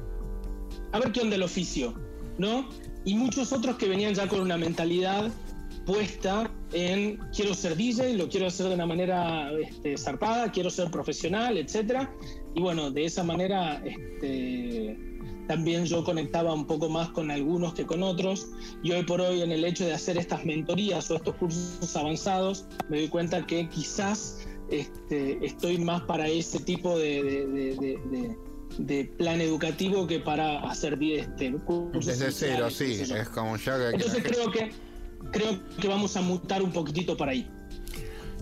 [0.93, 1.95] A ver qué onda el oficio,
[2.39, 2.69] ¿no?
[3.07, 5.31] Y muchos otros que venían ya con una mentalidad
[5.87, 10.91] puesta en quiero ser DJ, lo quiero hacer de una manera este, zarpada, quiero ser
[10.91, 12.13] profesional, etcétera.
[12.55, 14.99] Y bueno, de esa manera este,
[15.47, 18.49] también yo conectaba un poco más con algunos que con otros.
[18.83, 22.67] Y hoy por hoy en el hecho de hacer estas mentorías o estos cursos avanzados,
[22.89, 24.39] me doy cuenta que quizás
[24.71, 27.77] este, estoy más para ese tipo de, de- de-
[28.11, 28.37] de-
[28.79, 32.07] de- plan educativo que para hacer este, cursos.
[32.07, 33.01] Desde cero, sí.
[33.01, 33.97] Es como ya que...
[33.97, 34.73] Entonces creo que
[35.33, 37.49] creo que vamos a mutar un poquitito para ahí.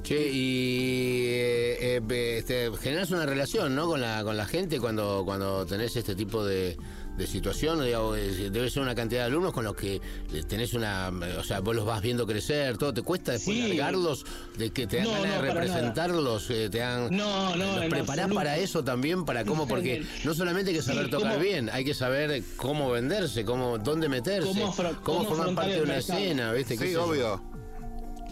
[0.04, 3.86] Che, y eh, eh, este, generas una relación, ¿no?
[3.86, 6.76] Con la, con la gente cuando, cuando tenés este tipo de,
[7.16, 10.02] de situación, digamos, debe ser una cantidad de alumnos con los que
[10.46, 13.66] tenés una, o sea, vos los vas viendo crecer, todo, ¿te cuesta después Sí.
[13.68, 14.26] largarlos?
[14.58, 16.50] ¿De que te dan No, ganas de no, representarlos?
[16.50, 18.34] eh, ¿Te dan, No, no, ¿Los preparás absoluto.
[18.34, 19.24] para eso también?
[19.24, 19.66] ¿Para cómo?
[19.66, 23.46] Porque no solamente hay que saber Sí, tocar cómo- bien, hay que saber cómo venderse,
[23.46, 26.18] cómo, dónde meterse, Cómo afro- cómo cómo formar parte de una mercado.
[26.18, 26.76] escena, ¿viste?
[26.76, 27.53] ¿Qué Sí, obvio.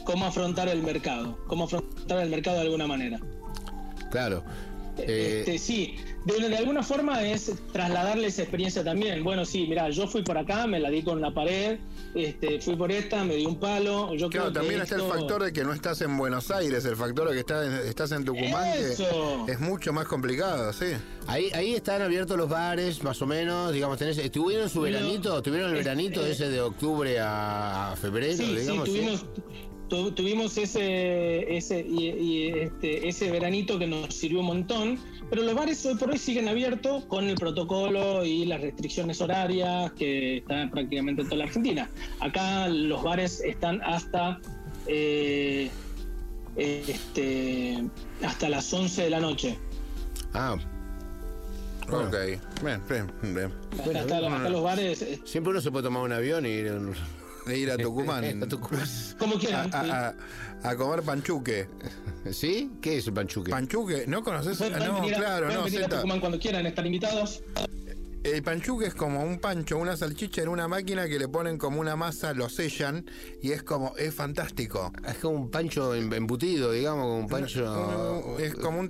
[0.05, 3.21] Cómo afrontar el mercado, cómo afrontar el mercado de alguna manera.
[4.11, 4.43] Claro.
[4.99, 5.97] Eh, Este, sí,
[6.27, 9.25] de, de alguna forma es trasladarle esa experiencia también.
[9.25, 11.79] Bueno, sí, mira, yo fui por acá, me la di con la pared,
[12.15, 14.15] este, fui por esta, me di un palo.
[14.15, 16.85] Yo Claro, creo que también está el factor de que no estás en Buenos Aires,
[16.85, 19.47] el factor de que estás en, estás en Tucumán, Eso.
[19.49, 20.89] es mucho más complicado, sí.
[21.27, 25.41] Ahí, ahí están abiertos los bares, más o menos, digamos, tenés, ¿tuvieron su veranito?
[25.41, 26.33] ¿Tuvieron el veranito eh.
[26.33, 28.85] ese de octubre a, a febrero, Sí, sí, digamos?
[28.85, 29.25] tuvimos,
[29.93, 34.99] tu- tuvimos ese, ese, y, y, este, ese veranito que nos sirvió un montón,
[35.29, 39.93] pero los bares hoy por hoy siguen abiertos con el protocolo y las restricciones horarias
[39.93, 41.91] que están prácticamente en toda la Argentina.
[42.21, 44.41] Acá los bares están hasta
[44.87, 45.69] eh,
[46.57, 47.85] este,
[48.25, 49.59] hasta las 11 de la noche.
[50.33, 50.57] Ah,
[51.91, 52.09] Bueno.
[52.09, 52.15] Ok.
[52.65, 53.53] Bien, bien, bien.
[53.79, 56.73] Hasta, hasta- hasta los bares, eh, siempre uno se puede tomar un avión y ir
[57.47, 58.25] E ir a Tucumán.
[58.43, 58.87] a Tucumán.
[59.19, 59.71] como quieran.
[59.73, 60.15] a- a-
[60.71, 61.67] a comer panchuque.
[62.31, 62.71] ¿Sí?
[62.81, 63.51] ¿Qué es el panchuque?
[63.51, 64.05] ¿Panchuque?
[64.07, 64.61] ¿No conoces?
[64.61, 65.89] No, venir a- claro, no, venir a.
[65.89, 67.43] Tucumán cuando quieran, están invitados.
[68.23, 71.81] El panchuque es como un pancho, una salchicha en una máquina que le ponen como
[71.81, 73.05] una masa, lo sellan
[73.43, 74.93] y es como, es fantástico.
[75.09, 78.39] Es como un pancho em- embutido, digamos, como un pancho...
[78.39, 78.89] Es como un,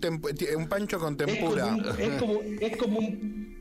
[0.59, 1.67] un pancho con Es como, tempura.
[1.69, 3.57] un, es como- es como un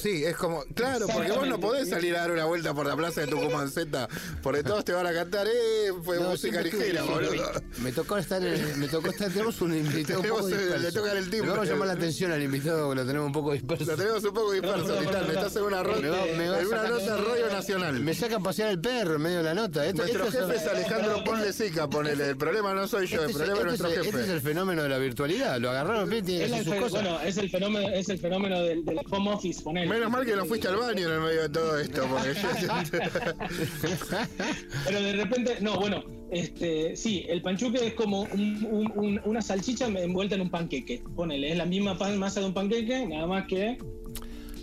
[0.00, 2.96] Sí, es como, claro, porque vos no podés salir a dar una vuelta por la
[2.96, 4.08] plaza de Tucumán Z,
[4.42, 7.50] porque todos te van a cantar, eh, fue No, música ligera, boludo.
[7.78, 10.78] Me tocó estar en, me tocó estar, tenemos un invitado un poco disperso.
[10.78, 11.50] le tocan el timbre.
[11.50, 13.84] Vamos a llamar la atención al invitado que lo tenemos un poco disperso.
[13.84, 16.60] Lo tenemos un poco disperso, Titán, estás en una, ro- Me va- me va a
[16.60, 18.00] en una nota rollo nacional.
[18.00, 19.86] Me saca a pasear el perro en medio de la nota.
[19.86, 22.30] Esto- Nuestro esto jefe es Alejandro Ponle Sica, ponele.
[22.30, 24.26] El problema no soy yo, este el es- problema es este nuestro es- Este es
[24.26, 24.32] jefe.
[24.36, 25.58] el fenómeno de la virtualidad.
[25.60, 26.90] Lo agarraron, tiene que hacer sus cosas.
[27.02, 30.44] bueno, es el fenómeno, es el fenómeno del, del home office, Menos mal que no
[30.46, 32.34] fuiste al baño en el medio de todo esto, porque
[34.86, 39.42] Pero de repente, no, bueno, este, sí, el panchuque es como un- un- un- una
[39.42, 41.02] salchicha envuelta en un panqueque.
[41.14, 43.78] Ponele, es la misma pan- masa de un panqueque, nada más que.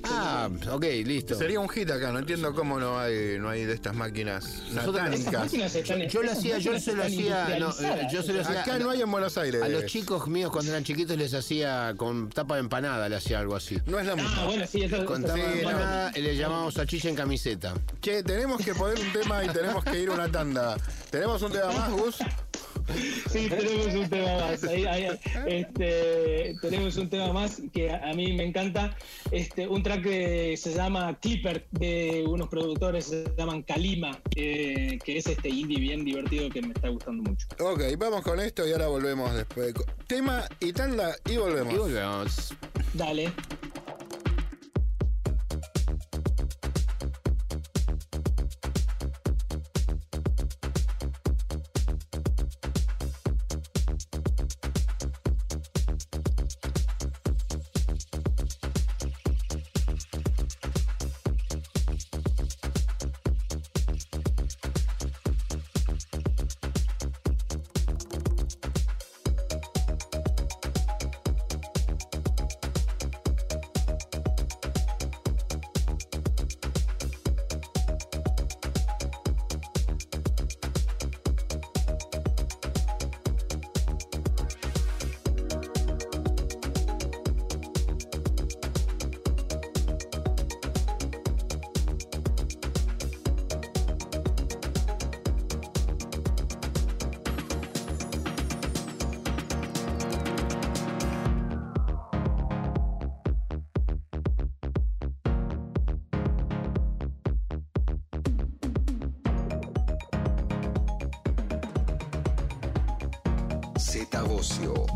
[0.04, 1.36] Ah, ok, listo.
[1.36, 2.12] sería un hit acá.
[2.12, 5.54] No entiendo cómo no hay, no hay de estas máquinas satánicas.
[5.54, 6.08] están.
[6.10, 8.12] Yo lo hacía, yo se lo hacía, no, industrializadas.
[8.12, 8.62] yo se lo hacía.
[8.62, 9.62] Acá no hay en Buenos Aires.
[9.62, 13.40] A los chicos míos cuando eran chiquitos les hacía con tapa de empanada, le hacía
[13.40, 13.78] algo así.
[13.86, 14.46] No es lo Ah, mismo.
[14.46, 15.70] bueno, sí, eso, Con tapa de Sí, no.
[15.70, 17.74] empanada y le llamamos salchicha en camiseta.
[18.02, 20.78] Che, tenemos que poner un tema y tenemos que ir a una tanda.
[21.10, 22.16] ¿Tenemos un tema más, Gus?
[23.32, 24.64] Sí, tenemos un tema más.
[24.64, 25.08] Ahí- ahí,
[25.46, 28.96] este, tenemos un tema más que a a mí me encanta.
[29.32, 34.98] Este, un track que se llama Clipper de unos productores que se llaman Kalima, eh,
[35.04, 37.48] que es este indie bien divertido que me está gustando mucho.
[37.60, 39.74] Ok, vamos con esto y ahora volvemos después.
[40.08, 41.74] Tema y tanda y volvemos.
[41.74, 42.54] Y volvemos.
[42.94, 43.32] Dale.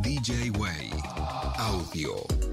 [0.01, 0.89] DJ Way,
[1.59, 2.44] Audio.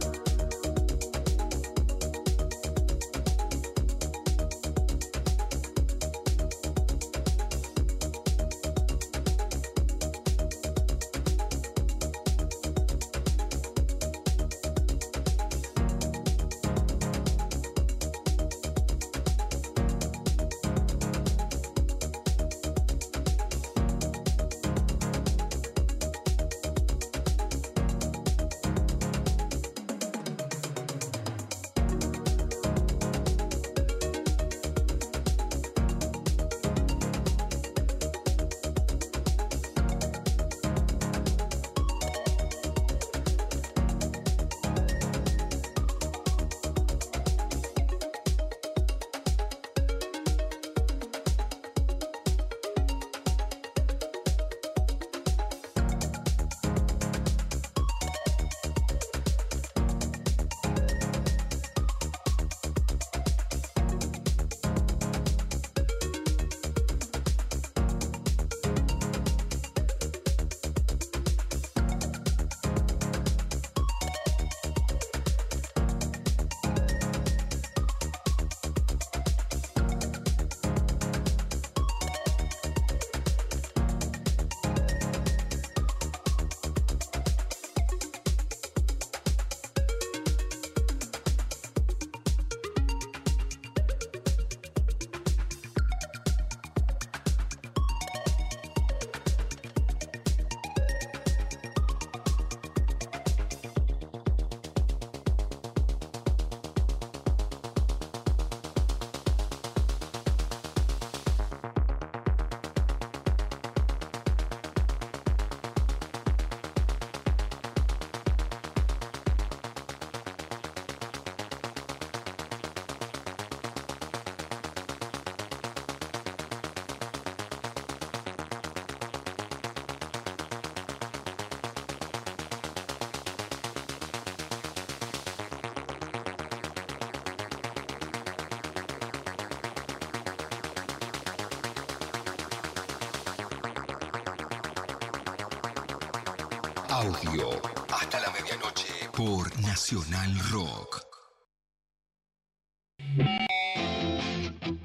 [146.92, 147.48] Audio.
[147.88, 148.92] Hasta la medianoche.
[149.16, 151.02] Por Nacional Rock.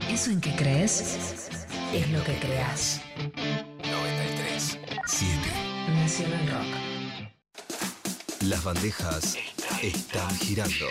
[0.08, 1.50] Eso en que crees
[1.94, 3.02] es lo que creas.
[3.84, 4.80] 93.
[5.06, 5.38] 7.
[5.96, 6.68] Nacional Rock.
[8.44, 9.36] Las bandejas
[9.82, 10.88] están girando.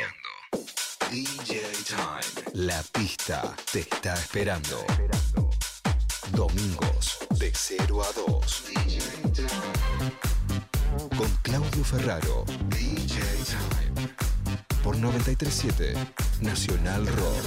[1.10, 2.66] DJ Time.
[2.66, 4.84] La pista te está esperando.
[12.06, 13.18] DJ
[13.50, 14.14] Time.
[14.84, 15.92] Por 937
[16.40, 17.44] Nacional Rock.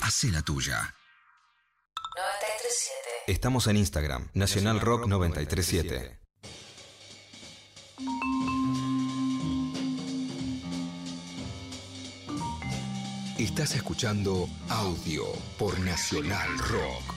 [0.00, 0.94] Hace la tuya.
[2.14, 3.32] 937.
[3.32, 6.18] Estamos en Instagram, Nacional Rock 937.
[13.38, 15.24] Estás escuchando audio
[15.58, 17.14] por Nacional Rock.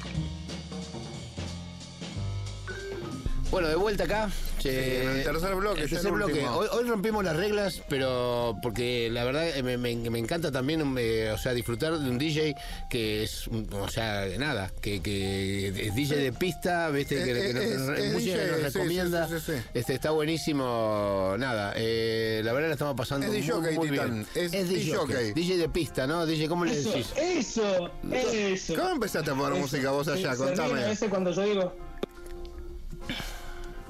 [3.49, 4.31] Bueno, de vuelta acá.
[4.69, 6.33] En el tercer bloque, el ya tercer el bloque.
[6.33, 6.51] último.
[6.55, 10.81] Hoy, hoy rompimos las reglas, pero porque la verdad eh, me, me- me encanta también,
[10.97, 12.55] eh, o sea, disfrutar de un DJ
[12.89, 17.53] que es, un- o sea, nada, que, que es DJ de pista, viste, que, que
[17.53, 19.27] nos- es- nos- es música que DJ, nos sí, recomienda.
[19.27, 19.63] sí, sí, sí.
[19.73, 21.73] Este está buenísimo, nada.
[21.75, 24.27] eh, la verdad la estamos pasando Es muy, DJ, muy Titán, bien.
[24.53, 25.33] es DJ, DJ.
[25.33, 26.25] DJ de pista, ¿no?
[26.25, 27.07] DJ, ¿cómo le decís?
[27.17, 28.75] eso, eso.
[28.75, 29.61] ¿Cómo empezaste a poner Eso.
[29.61, 30.35] música vos allá?
[30.35, 30.85] Contame.
[30.85, 31.90] veces cuando yo digo.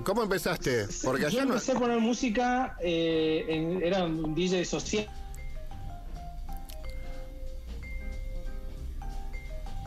[0.03, 0.88] ¿Cómo empezaste?
[1.03, 1.53] Porque yo allá no.
[1.53, 5.07] empecé a poner música, eh, en- era un DJ social.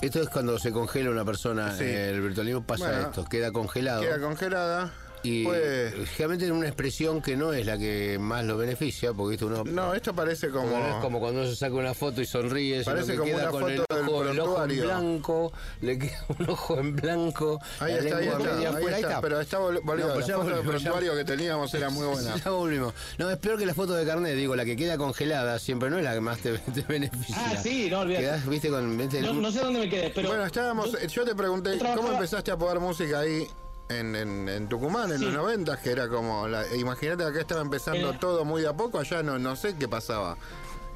[0.02, 1.84] Esto es cuando se congela una persona, Sí.
[1.84, 4.02] el virtualismo pasa Bueno, esto, queda congelado.
[4.02, 4.92] Queda congelada.
[5.24, 5.94] Y Pues.
[6.10, 9.44] generalmente en una expresión que no es la que más lo beneficia, porque ¿viste?
[9.46, 10.68] uno No, esto parece como.
[10.68, 13.30] no es como cuando uno se saca una foto y sonríe, sino Parece que como
[13.30, 16.78] queda una con foto el del ojo, el ojo en blanco, le queda un ojo
[16.78, 20.06] en blanco, Ahí está, ahí está, media ahí afuera, está, Pero está vol- volvió.
[20.08, 22.34] No, pues la ya foto del prontuario que teníamos era muy buena.
[22.44, 22.92] Ya volvimos.
[23.18, 25.96] No, es peor que la foto de carnet, digo, la que queda congelada siempre no
[25.98, 27.34] es la que más te, te beneficia.
[27.38, 28.24] Ah, sí, no olvidate.
[28.24, 28.98] Quedás, viste, con...
[28.98, 30.28] viste, No, no sé dónde me quedé, pero.
[30.28, 30.90] Bueno, estábamos.
[31.10, 33.46] Yo te pregunté, yo trabajaba- ¿cómo empezaste a poner música ahí
[33.88, 35.24] en, en, en Tucumán en Sí.
[35.26, 35.80] los 90?
[35.80, 36.46] Que era como.
[36.78, 39.88] Imagínate acá estaba empezando Era- todo muy de a poco, allá no, no sé qué
[39.88, 40.36] pasaba.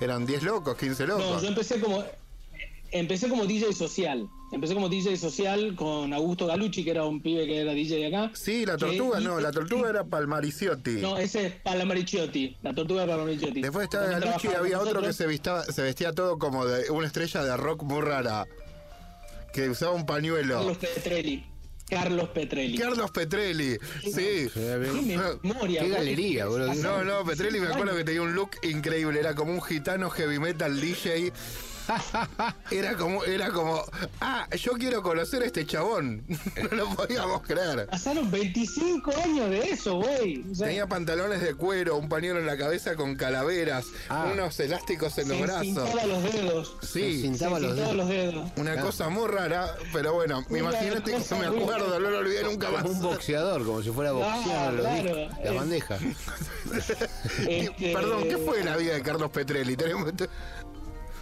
[0.00, 1.42] Eran 10 locos, 15 No, locos.
[1.42, 2.04] yo empecé como.
[2.90, 4.26] Empecé como DJ social.
[4.50, 8.06] Empecé como DJ social con Augusto Galucci, que era un pibe que era DJ de
[8.06, 8.30] acá.
[8.34, 10.92] Sí, la Que- tortuga no, la tortuga era Palmariciotti.
[10.92, 12.56] No, ese es Palamaricciotti.
[12.62, 13.60] La tortuga de Palamaricciotti.
[13.60, 16.90] Después estaba También Galucci y había otro que se, vistaba, se vestía todo como de
[16.90, 18.46] una estrella de rock muy rara.
[19.52, 20.54] Que usaba un pañuelo.
[20.56, 21.44] Carlos Petrelli.
[21.88, 22.78] Carlos Petrelli.
[22.78, 24.48] Carlos Petrelli, sí.
[24.52, 25.80] Qué memoria.
[25.82, 26.74] Qué galería, boludo.
[26.74, 30.38] No, no, Petrelli me acuerdo que tenía un look increíble, era como un gitano heavy
[30.38, 31.32] metal DJ.
[32.70, 33.82] Era como, era como,
[34.20, 36.24] ah, yo quiero conocer a este chabón.
[36.70, 37.86] No lo podíamos creer.
[37.86, 40.44] Pasaron 25 años de eso, güey.
[40.50, 44.30] O sea, Tenía pantalones de cuero, un pañuelo en la cabeza con calaveras, Ah.
[44.32, 45.62] unos elásticos en los se brazos.
[45.62, 46.76] pintaba los dedos.
[46.82, 47.96] Se Sí, cintaba se los pintaba dedos.
[47.96, 48.50] los dedos.
[48.56, 48.86] una Claro.
[48.86, 52.82] cosa muy rara, pero bueno, Una imagínate que me acuerdo, no lo olvidé nunca más.
[52.82, 55.02] Como un boxeador, como si fuera boxeando los claro.
[55.16, 56.00] discos, las Eh, bandejas.
[57.48, 59.76] Este, Perdón, ¿qué fue la vida de Carlos Petrelli?
[59.76, 60.12] Tenemos-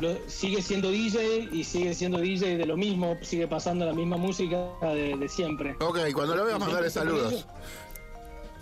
[0.00, 4.16] lo- sigue siendo DJ y sigue siendo DJ de lo mismo, sigue pasando la misma
[4.16, 5.76] música de, de siempre.
[5.80, 7.46] Ok, cuando lo veas mandarle saludos.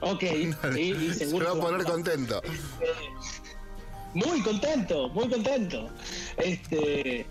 [0.01, 0.23] Ok,
[0.77, 1.47] y, y Se seguro.
[1.47, 2.43] va a se poner contento.
[4.15, 5.89] Muy contento, muy contento.
[6.37, 7.27] Este.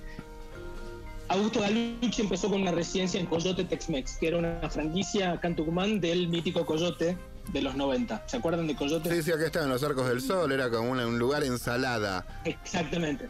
[1.30, 5.55] Augusto Galucci empezó con una residencia en Coyote Tex-Mex, que era una franquicia acá en
[5.55, 7.17] Tucumán del mítico Coyote
[7.51, 8.23] de los 90.
[8.27, 9.09] ¿Se acuerdan de Coyote?
[9.09, 12.25] Sí, sí, acá estaba en los Arcos del Sol, era como una- un lugar ensalada.
[12.43, 13.30] Exactamente.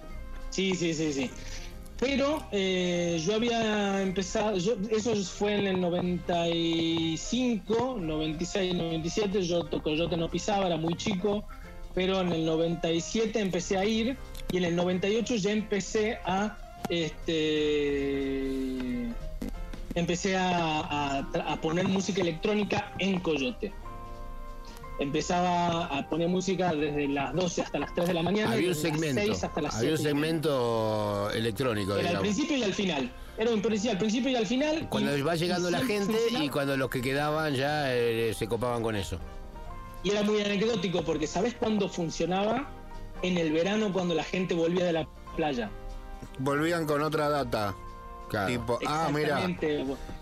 [0.53, 1.31] Sí, sí, sí, sí.
[1.99, 10.15] Pero eh, yo había empezado, yo- eso fue en el 95, 96, 97, yo Coyote
[10.15, 11.43] no pisaba, era muy chico,
[11.95, 14.15] pero en el 97 empecé a ir
[14.51, 16.55] y en el 98 ya empecé a,
[16.89, 18.51] este,
[19.95, 23.71] empecé a poner música electrónica en Coyote.
[24.99, 28.51] Empezaba a poner música desde las 12 hasta las 3 de la mañana.
[28.51, 30.27] Había un las segmento, 6 hasta las había un 7 y media.
[30.29, 33.11] segmento electrónico, Era al principio y al final.
[33.37, 34.87] Era un principio, al principio y al final.
[34.89, 36.45] Cuando y- va llegando la gente funcionaba.
[36.45, 39.17] y cuando los que quedaban ya eh, se copaban con eso.
[40.03, 42.69] Y era muy anecdótico porque ¿sabés cuándo funcionaba?
[43.23, 45.71] En el verano cuando la gente volvía de la playa.
[46.39, 47.73] Volvían con otra data.
[48.29, 48.47] Claro.
[48.51, 49.41] Tipo, ah, mira,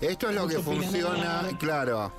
[0.02, 2.12] esto es lo que funciona, claro.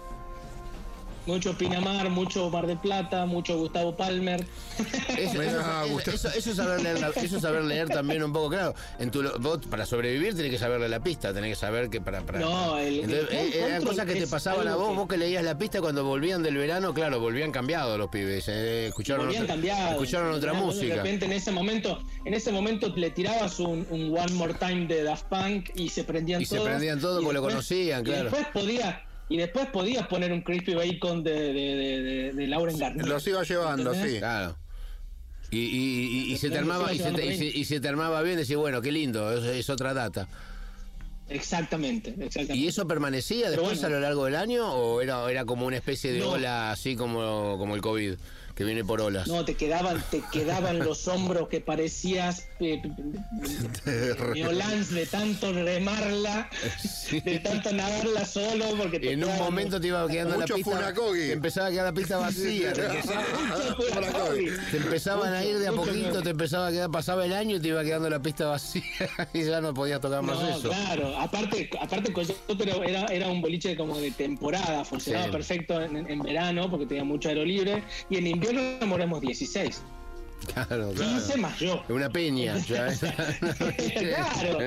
[1.24, 4.44] Mucho Pinamar, mucho Mar de Plata, mucho Gustavo Palmer.
[5.16, 8.50] Eso, Mirá, eso- eso- es saber leer, la- eso es saber leer también un poco,
[8.50, 8.74] claro.
[8.98, 12.22] En tu, vos, para sobrevivir tenés que saberle la pista, tenés que saber que para...
[12.22, 14.88] para No, el- Entonces, el- eh, era había otro cosas que te pasaban a vos,
[14.90, 18.48] que- vos que leías la pista cuando volvían del verano, claro, volvían cambiados los pibes,
[18.48, 19.92] eh, escucharon, volvían otra, cambiados.
[19.92, 20.96] escucharon otra De música.
[20.96, 25.04] repente en ese momento, en ese momento le tirabas un, un One More Time de
[25.04, 28.20] Daft Punk y se prendían Y se prendían todos y porque lo conocían, claro.
[28.20, 32.46] Y después podía y después podías poner un Crispy Bacon de, de, de, de, de
[32.46, 33.06] Lauren Garnier.
[33.08, 34.12] Los iba llevando, ¿Entendés?
[34.14, 34.18] sí.
[34.18, 34.56] Claro.
[35.50, 38.22] Y, y- y- y se te armaba, y se te, se- y se te armaba
[38.22, 40.26] bien, decís, bueno, qué lindo, es, es otra data.
[41.28, 42.56] Exactamente, exactamente.
[42.56, 43.86] ¿Y eso permanecía después bueno.
[43.86, 46.30] a lo largo del año o era, era como una especie de No.
[46.32, 48.14] ola así como, como el COVID,
[48.54, 49.26] que viene por olas?
[49.28, 52.80] No, te quedaban, te quedaban los hombros que parecías eh,
[54.90, 56.48] de tanto remarla,
[57.24, 60.70] de tanto nadarla solo, porque te En un momento te iba quedando Mucho la pista.
[60.70, 61.18] Funakogi.
[61.20, 62.72] Te empezaba a quedar la pista vacía.
[62.72, 64.46] te, Mucho Funakogi.
[64.70, 67.60] te empezaban a ir de a poquito, te empezaba a quedar, pasaba el año y
[67.60, 68.82] te iba quedando la pista vacía
[69.32, 70.68] y ya no podías tocar más No, eso.
[70.68, 75.30] claro, aparte, aparte Coyote era- era, era un boliche como de temporada, funcionaba Sí.
[75.32, 78.41] perfecto en, en verano porque tenía mucho aero libre, y en invierno
[78.86, 79.82] moramos 16,
[80.52, 80.92] Claro, claro.
[80.94, 81.82] 15 más yo.
[81.88, 82.58] Una peña.
[82.68, 82.88] ya.
[82.88, 84.58] claro.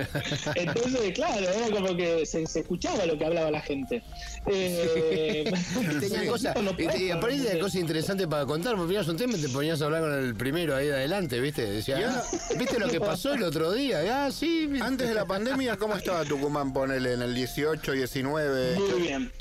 [0.56, 4.02] Entonces, claro, era como que se, se escuchaba lo que hablaba la gente.
[4.48, 5.52] Eh,
[6.00, 9.38] Tenía sí, cosas, no y, y de cosas interesantes para contar, me ponías un tema
[9.38, 11.70] y te ponías a hablar con el primero ahí de adelante, ¿viste?
[11.70, 12.10] Decía.
[12.10, 12.24] "Ah,
[12.58, 14.26] ¿viste lo que pasó el otro día?
[14.26, 14.68] Ah, sí.
[14.68, 14.86] ¿viste?".
[14.86, 16.72] Antes de la pandemia, ¿cómo estaba Tucumán?
[16.74, 18.76] Ponele en el 18, 19.
[18.80, 19.32] Muy bien.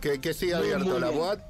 [0.00, 1.18] Que, que sigue Muy, abierto muy la bien.
[1.18, 1.40] boat.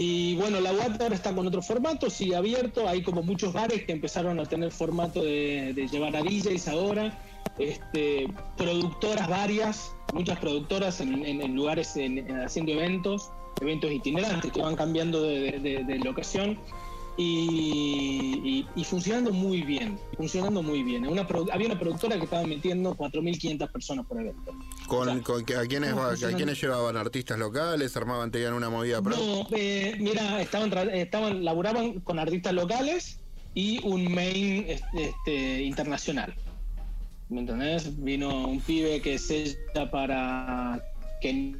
[0.00, 2.88] Y bueno, la UAT ahora está con otro formato, sigue abierto.
[2.88, 7.18] Hay como muchos bares que empezaron a tener formato de, de llevar a DJs ahora.
[7.58, 14.62] Este, productoras varias, muchas productoras en, en- lugares en- en- haciendo eventos, eventos itinerantes que
[14.62, 16.60] van cambiando de- de locación.
[17.18, 21.04] Y, y- y funcionando muy bien, funcionando muy bien.
[21.06, 24.52] Una había una productora que estaba metiendo 4.500 personas por evento.
[24.86, 27.96] Con, O sea, con- ¿a, quiénes, a quiénes llevaban artistas locales?
[27.96, 29.16] ¿Armaban, tenían una movida pro?
[29.16, 33.18] No, eh, mira, estaban, estaban, laburaban con artistas locales
[33.52, 36.32] y un main este, este, internacional.
[37.30, 38.02] ¿Me entendés?
[38.02, 40.80] Vino un pibe que sella para
[41.20, 41.56] que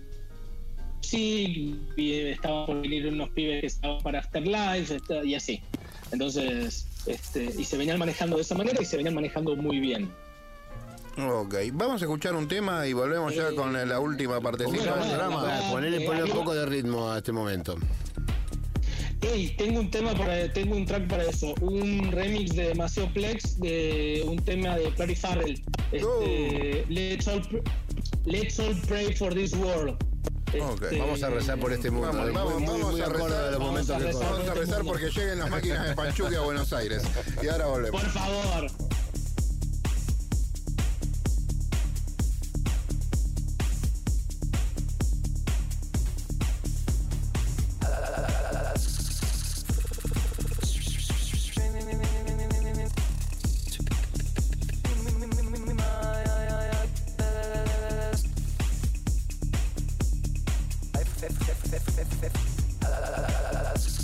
[1.01, 5.61] sí, y estaban por venir unos pibes que estaban para Afterlife y así.
[6.13, 10.11] Entonces, este, y se venían manejando de esa manera y se venían manejando muy bien.
[11.19, 15.05] Ok, vamos a escuchar un tema y volvemos ya Eh, con la, última partecita bueno,
[15.05, 15.61] del programa.
[15.71, 17.77] ponle un poco de ritmo a este momento.
[19.21, 23.59] Hey, tengo un tema para, tengo un track para eso, un remix de Maceo Plex
[23.59, 25.61] de un tema de Perry Farrell.
[25.91, 26.85] Este, Oh.
[26.89, 27.69] let's, all, pr-
[28.25, 29.97] let's all pray for this world.
[30.53, 32.07] Este, Vamos a rezar por este mundo.
[32.09, 34.23] Vamos, muy, vamos, muy, vamos muy a rezar, a los vamos momentos a que rezar.
[34.23, 34.33] corren.
[34.39, 37.03] Vamos a rezar porque lleguen las máquinas de Panchuque a Buenos Aires.
[37.43, 38.03] Y ahora volvemos.
[38.03, 38.71] Por favor.
[61.59, 62.33] Sábados de 22
[62.83, 63.69] a 24.
[63.71, 63.98] Audio.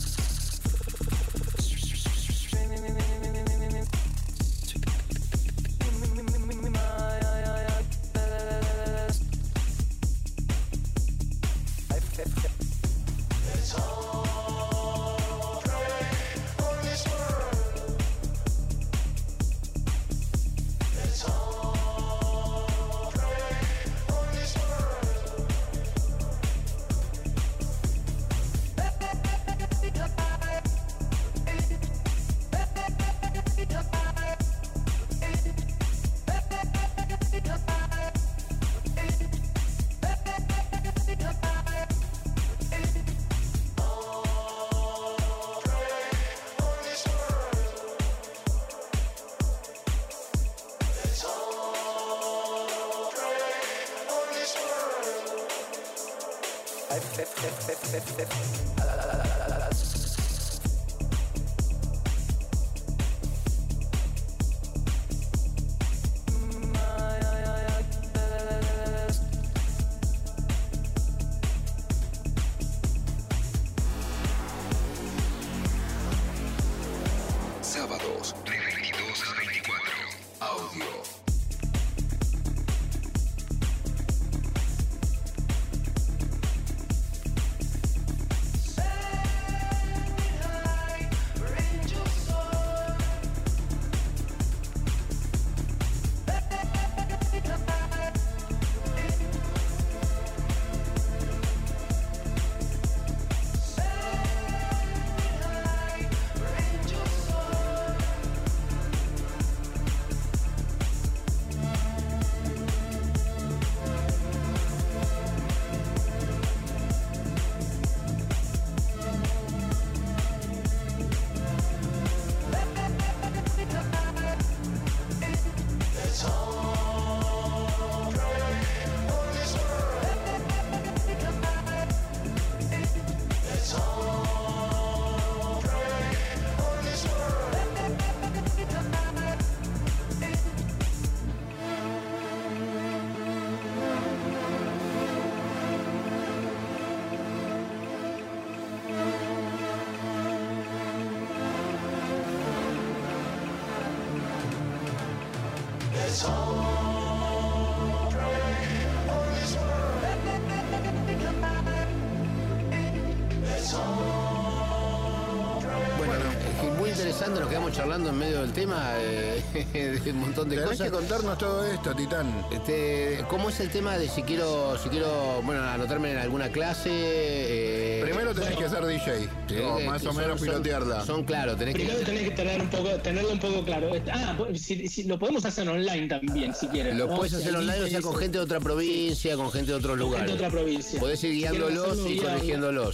[167.95, 170.87] Charlando en medio del tema eh, de un montón de Tenés cosas.
[170.87, 172.27] que contarnos todo esto, Titán.
[172.51, 176.91] Este, ¿Cómo es el tema de si quiero, si quiero, bueno, anotarme en alguna clase?
[176.93, 179.29] eh, Primero tenés que ser DJ.
[179.49, 181.05] sí, o que- más o son- menos son- pilotearla.
[181.07, 182.05] Son, claro, tenés Primero que.
[182.05, 183.91] tenés que tener un poco, tenerlo un poco claro.
[184.13, 186.97] Ah, pues, si, si- lo podemos hacer online también, si quieres.
[186.97, 187.15] Lo ¿no?
[187.17, 190.05] puedes hacer online, o sea, con gente de otra provincia, con gente de otros gente
[190.05, 190.27] lugares.
[190.27, 190.99] de otra provincia.
[190.99, 192.94] Podés ir guiándolos y corrigiéndolos.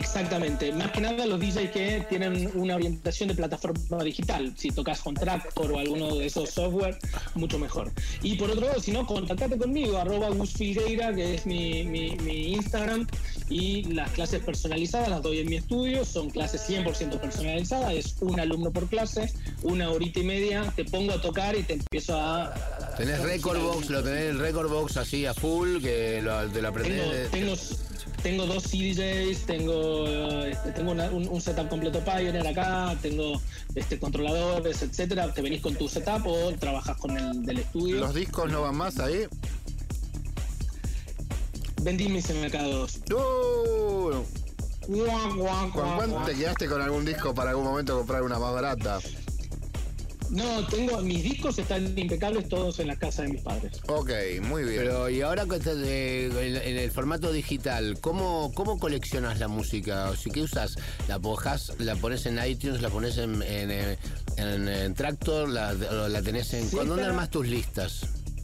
[0.00, 5.00] Exactamente, más que nada los DJs que tienen una orientación de plataforma digital, si tocas
[5.02, 6.98] con Tractor o alguno de esos software,
[7.34, 7.90] mucho mejor.
[8.22, 12.16] Y por otro lado, si no, contactate conmigo, arroba Gus Filgueira, que es mi, mi-
[12.16, 13.06] mi Instagram,
[13.50, 18.40] y las clases personalizadas las doy en mi estudio, son clases 100% personalizadas, es un
[18.40, 19.30] alumno por clase,
[19.62, 22.54] una horita y media, te pongo a tocar y te empiezo a...
[22.96, 26.68] Tenés Record Box, lo tenés el Record Box así a full, que lo, te lo
[26.68, 27.30] aprendés.
[27.30, 27.56] tengo, tengo
[28.24, 33.40] dos CDJs, tengo, eh, este, tengo una- un, un setup completo Pioneer acá, tengo
[33.74, 35.32] este, controladores, etcétera.
[35.32, 37.96] Te venís con tu setup o trabajas con el del estudio.
[37.96, 39.26] Los discos no van más ahí.
[41.82, 43.12] Vendí mis MK2.
[43.14, 44.24] ¡Uh!
[44.88, 48.38] Guau, guau, ¿Con guau, cuánto te quedaste con algún disco para algún momento comprar una
[48.38, 48.98] más barata?
[50.30, 53.80] No, tengo, mis discos están impecables todos en la casa de mis padres.
[53.88, 54.10] Ok,
[54.42, 54.76] muy bien.
[54.78, 55.44] Pero, y ahora
[55.74, 60.08] de- en, el formato digital, ¿cómo, cómo coleccionas la música?
[60.10, 60.76] O si, ¿Qué usas?
[61.08, 63.70] ¿La bajás, la pones en iTunes, la pones en, en,
[64.36, 66.68] en, en Tractor, la, la tenés en...
[66.70, 67.06] Sí, ¿Dónde está.
[67.08, 68.00] armas tus listas?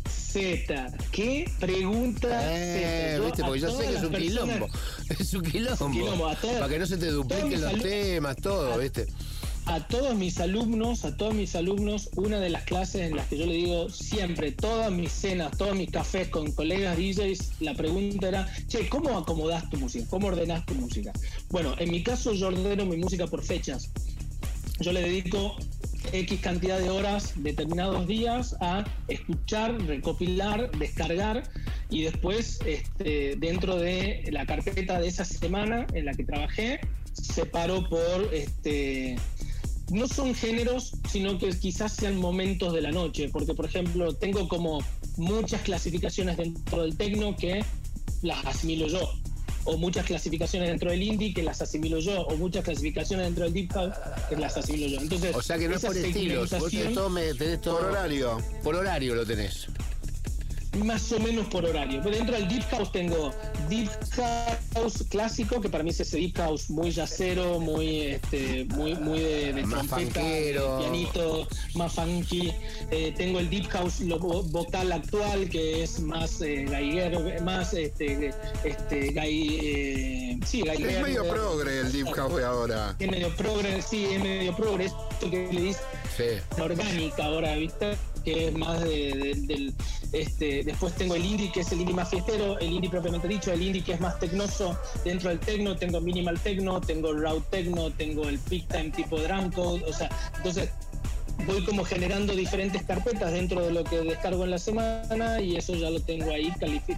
[0.08, 2.28] Z, ¿qué pregunta?
[2.52, 3.16] Eh, Z?
[3.18, 4.68] Yo viste, porque yo sé que es un personas- quilombo.
[5.20, 5.90] Es un quilombo.
[5.92, 9.06] quilombo, a todas- Para que no se te dupliquen los temas, todo, ¿viste?
[9.66, 13.36] A todos mis alumnos, a todos mis alumnos, una de las clases en las que
[13.36, 18.28] yo le digo siempre, todas mis cenas, todos mis cafés con colegas DJs, la pregunta
[18.28, 20.06] era, che, ¿cómo acomodás tu música?
[20.08, 21.12] ¿Cómo ordenás tu música?
[21.50, 23.90] Bueno, en mi caso yo ordeno mi música por fechas.
[24.78, 25.56] Yo le dedico
[26.12, 31.42] X cantidad de horas determinados días a escuchar, recopilar, descargar
[31.90, 36.80] y después este, dentro de la carpeta de esa semana en la que trabajé
[37.12, 39.16] separo por este
[39.90, 44.48] no son géneros, sino que quizás sean momentos de la noche, porque por ejemplo tengo
[44.48, 44.78] como
[45.16, 47.64] muchas clasificaciones dentro del tecno que
[48.22, 49.12] las asimilo yo,
[49.64, 53.52] o muchas clasificaciones dentro del indie que las asimilo yo, o muchas clasificaciones dentro del
[53.52, 53.94] deep house
[54.28, 55.00] que las asimilo yo.
[55.00, 58.38] Entonces, O sea que no es por estilos, vos todo, tenés todo- Por horario.
[58.62, 59.66] Por horario lo tenés.
[60.84, 62.00] Más o menos por horario.
[62.02, 63.30] Dentro del Deep House tengo
[63.68, 63.90] Deep
[64.74, 69.18] House clásico, que para mí es ese Deep House muy yacero, muy este, muy, muy
[69.20, 72.52] de, de Más trompeta, de pianito, más funky.
[72.90, 78.32] Eh, tengo el Deep House lo- vocal actual, que es más eh, gaiguero, más este,
[78.64, 82.96] este gai, eh, sí, Es medio progre el Deep House de ahora.
[82.98, 84.86] Es medio progre, sí, es medio progre.
[84.86, 85.80] Esto que le dice
[86.58, 87.96] Orgánica ahora, ¿viste?
[88.24, 89.74] Que es más de, de- del.
[90.12, 93.52] Este, después tengo el indie, que es el indie más fiestero, el indie propiamente dicho,
[93.52, 94.78] el indie que es más tecnoso.
[95.04, 99.50] Dentro del tecno tengo minimal tecno, tengo raw tecno, tengo el peak time tipo drum
[99.50, 100.70] code, o sea, entonces
[101.46, 105.74] voy como generando diferentes carpetas dentro de lo que descargo en la semana y eso
[105.74, 106.50] ya lo tengo ahí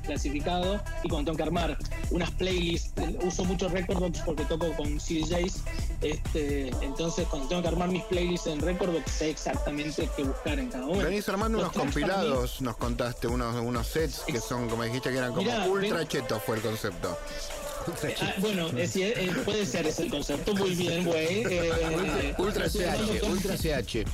[0.04, 1.76] clasificado y cuando tengo que armar
[2.10, 5.62] unas playlists eh, uso mucho Recordbox porque toco con CDJs
[6.02, 10.68] este, entonces cuando tengo que armar mis playlists en Recordbox sé exactamente qué buscar en
[10.70, 14.84] cada uno Venís armando Los unos compilados, nos contaste, unos, unos sets que son, como
[14.84, 17.18] dijiste, que eran como Mirá, ultra ven- chetos fue el concepto.
[18.20, 21.42] Ah, bueno, es- eh, puede ser ese el concepto, muy bien, güey.
[21.50, 24.04] Eh, Ultra armando CH, Ultra CH.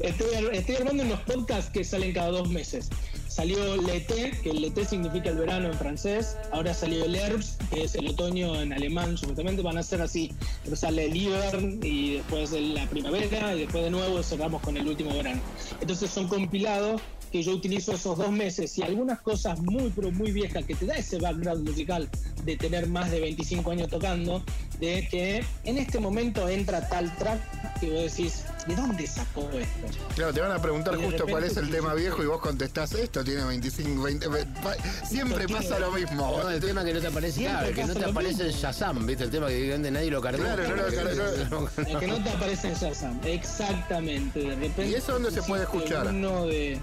[0.00, 2.88] Estoy, estoy armando unos podcasts que salen cada dos meses.
[3.28, 6.36] Salió l'été, que el l'été significa el verano en francés.
[6.50, 9.62] Ahora salió el Herbst, que es el otoño en alemán, supuestamente.
[9.62, 10.32] Van a ser así.
[10.64, 14.88] Pero sale el Hibern y después la primavera y después de nuevo cerramos con el
[14.88, 15.40] último verano.
[15.80, 20.32] Entonces son compilados que yo utilizo esos dos meses y algunas cosas muy, pero muy
[20.32, 22.08] viejas que te da ese background musical
[22.44, 24.42] de tener más de 25 años tocando,
[24.80, 29.98] de que en este momento entra tal track que vos decís, ¿de dónde sacó esto?
[30.14, 32.92] Claro, te van a preguntar justo cuál es el te tema viejo y vos contestás
[32.92, 34.76] esto, tiene 25, 20, ve- pa-
[35.06, 36.38] siempre Esto pasa lo mismo.
[36.42, 38.52] No, el tema que no te aparece, claro, el que no te aparece en.
[38.52, 39.24] Shazam, ¿viste?
[39.24, 40.42] El tema que directamente nadie lo cargó.
[40.44, 41.68] Claro, no lo cargó.
[41.90, 44.38] El que no te aparece en Shazam, exactamente.
[44.40, 46.06] De repente ¿Y eso dónde se puede escuchar?
[46.08, 46.80] Uno de,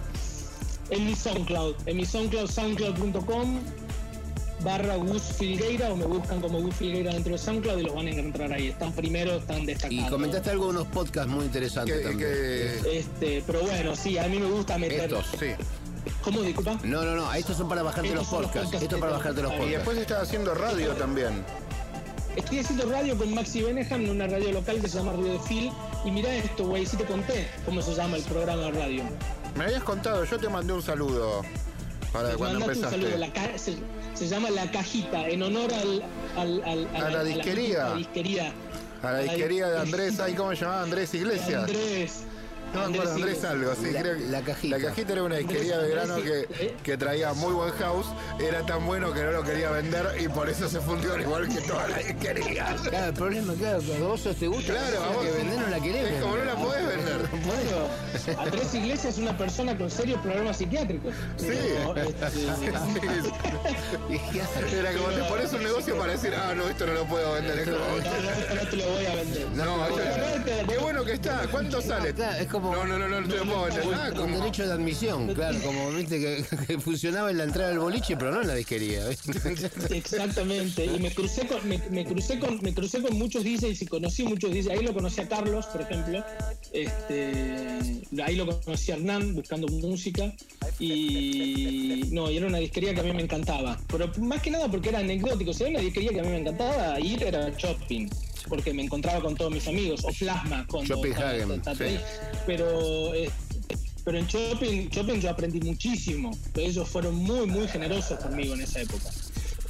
[0.89, 3.59] en mi SoundCloud, en mi SoundCloud, soundcloud.com
[4.65, 8.07] barra Gus Filgueira o me buscan como Gus Filgueira dentro de SoundCloud y los van
[8.07, 8.67] a encontrar ahí.
[8.67, 10.05] Están primero, están destacados.
[10.05, 12.29] Y comentaste algo de unos podcasts muy interesantes Que- también.
[12.83, 15.01] que- Este, pero bueno, sí, a mí me gusta meter.
[15.13, 15.25] Estos.
[15.39, 15.47] sí.
[16.23, 16.77] ¿Cómo disculpa?
[16.83, 18.57] No, no, no, estos son para bajarte Estos los podcasts.
[18.59, 19.63] podcasts Esto es para bajarte los tengo.
[19.63, 19.85] Y podcasts.
[19.87, 21.43] después estás haciendo radio también.
[22.35, 25.39] estoy haciendo radio con Maxi Beneham en una radio local que se llama Radio de
[25.47, 25.71] Phil.
[26.03, 29.03] Y mirá esto, güey, si te conté cómo se llama el programa de radio.
[29.55, 31.41] Me habías contado, yo te mandé un saludo
[32.11, 33.01] para Te cuando mandate un empezaste.
[33.07, 33.75] saludo, la ca- se,
[34.15, 36.03] se llama La Cajita, en honor al,
[36.37, 37.85] al- al- A la disquería.
[37.85, 38.53] a la disquería.
[39.03, 40.81] A la disquería de Andrés, ¿ay cómo se llamaba?
[40.83, 41.63] Andrés Iglesias.
[41.63, 42.11] Andrés.
[42.73, 44.77] No me acuerdo, Andrés algo, sí, La- creo que- la cajita.
[44.77, 48.07] La cajita era una disquería de grano que, que traía muy buen house,
[48.39, 51.47] era tan bueno que no lo quería vender y por eso se fundió al igual
[51.47, 52.81] que todas las disquerías.
[52.81, 54.73] Claro, el problema, claro, a vos sos te gusta.
[54.73, 56.11] Claro, vos que vendés no la querés.
[56.15, 56.84] Es como no la podés
[57.45, 57.89] Bueno,
[58.41, 61.13] Andrés Iglesias es una persona con serios problemas psiquiátricos.
[61.37, 61.47] Sí.
[61.93, 62.25] Pero, este,
[64.79, 67.59] Era como te pones un negocio para decir, ah, no, esto no lo puedo vender.
[67.59, 69.47] Es como, no, no, esto no te lo voy a vender.
[69.55, 69.99] no, esto-
[70.67, 72.13] qué bueno que está, ¿cuánto sale?
[72.13, 73.83] Claro, es como- No, no, no, no, no te lo puedo vender.
[73.93, 77.69] Ah, Con como- derecho de admisión, claro, como viste que, que funcionaba en la entrada
[77.69, 79.07] del boliche, pero no en la disquería.
[79.07, 79.31] ¿viste?
[79.97, 80.85] Exactamente.
[80.85, 84.23] Y me crucé con, me, me crucé con, me crucé con muchos DJs y conocí
[84.23, 84.67] muchos DJs.
[84.69, 86.23] Ahí lo conocí a Carlos, por ejemplo.
[86.73, 87.34] Este,
[88.23, 90.33] ahí lo conocí a Hernán buscando música.
[90.79, 93.79] Y no, y era una disquería que a mí me encantaba.
[93.87, 95.53] Pero más que nada porque era anecdótico.
[95.53, 98.09] Si era una disquería que a mí me encantaba ir era shopping.
[98.47, 100.03] Porque me encontraba con todos mis amigos.
[100.05, 101.97] O plasma con sí.
[102.45, 103.29] Pero eh,
[104.05, 106.29] pero en Shopping, Shopping yo aprendí muchísimo.
[106.53, 109.09] Ellos fueron muy, muy generosos conmigo en esa época.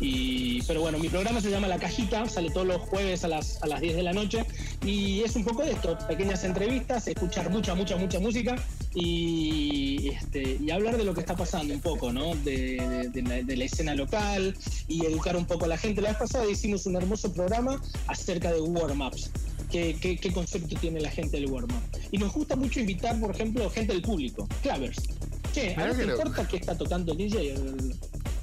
[0.02, 3.62] Y, pero bueno, mi programa se llama La Cajita, sale todos los jueves a las,
[3.64, 4.44] a las 10 de la noche
[4.86, 8.56] y es un poco de esto, pequeñas entrevistas, escuchar mucha, mucha, mucha música
[8.94, 12.36] y, este, y hablar de lo que está pasando un poco, ¿no?
[12.36, 14.56] De, de- de la, de la escena local
[14.88, 16.02] y educar un poco a la gente.
[16.02, 19.32] La vez pasada hicimos un hermoso programa acerca de warm-ups.
[19.72, 21.82] ¿Qué, qué, qué concepto tiene la gente del warm-up?
[22.12, 24.98] Y nos gusta mucho invitar, por ejemplo, gente del público, clavers.
[25.54, 27.56] Che, ¿a que te importa qué está tocando el DJ?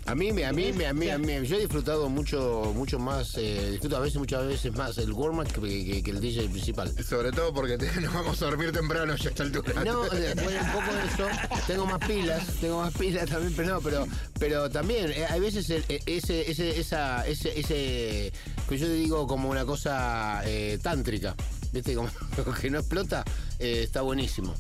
[0.05, 2.99] A mí, me- a mí, me- a mí, a mí, yo he disfrutado mucho, mucho
[2.99, 6.49] más, eh, disfruto a veces, muchas veces más el warm que, que- que el DJ
[6.49, 6.93] principal.
[7.05, 9.85] Sobre todo porque te- nos vamos a dormir temprano ya a esta altura.
[9.85, 11.27] No, bueno, un poco de eso.
[11.69, 14.07] Tengo más pilas, tengo más pilas también, pero no, pero,
[14.41, 18.33] pero también eh, hay veces el- eh, ese, ese, esa, ese, ese,
[18.69, 21.37] que yo digo como una cosa eh, tántrica,
[21.73, 22.09] viste, como
[22.61, 23.25] que no explota,
[23.61, 24.53] eh, está buenísimo.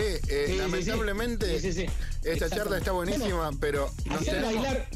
[0.00, 0.56] Che, eh, Sí, sí, sí.
[0.58, 1.86] lamentablemente Sí, sí, sí.
[2.24, 4.88] esta charla está buenísima, pero nos Hacer tenemos, bailar,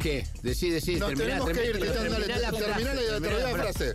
[0.00, 0.26] ¿Qué?
[0.42, 1.78] Decí, decí, nos terminá, tenemos que ir.
[1.80, 3.94] terminá, la frase,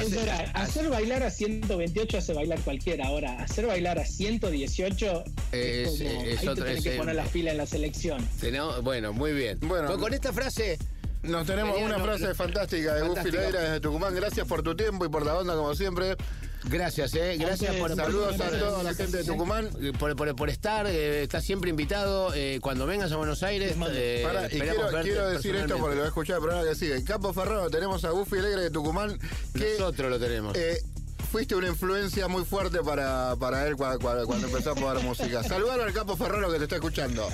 [0.00, 3.08] es verdad, hacer bailar a 128 hace bailar cualquiera.
[3.08, 6.84] Ahora, hacer bailar a 118 Eh, es es- como, es ahí otra- te tenés es,
[6.84, 8.26] que eh, poner las pilas en la selección.
[8.40, 9.58] Tenemos- Bueno, muy bien.
[9.60, 9.88] Bueno.
[9.88, 10.78] Pues con esta frase,
[11.22, 13.30] Nos tenemos Venía, una no, frase no, fantástica de Buffy.
[13.30, 14.12] Leira desde Tucumán.
[14.12, 16.16] Gracias por tu tiempo y por la onda como siempre.
[16.64, 19.68] Gracias, eh, gracias por, Saludos a toda la gente de Tucumán.
[19.98, 22.32] por, por- por estar, eh, estás siempre invitado.
[22.34, 26.06] eh, cuando vengas a Buenos Aires, eh, Pará, y quiero, decir esto porque lo a
[26.06, 26.96] escuchar el programa que sigue.
[26.96, 29.18] En Campo Ferraro tenemos a Buffy Alegre de Tucumán
[29.54, 30.56] que Nosotros lo tenemos.
[30.56, 30.82] eh,
[31.30, 35.42] fuiste una influencia muy fuerte para, para él cua- cua- cuando, empezó a poner música.
[35.48, 37.28] Saludar al Capo Ferraro que te está escuchando.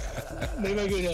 [0.61, 1.11] Me imagino.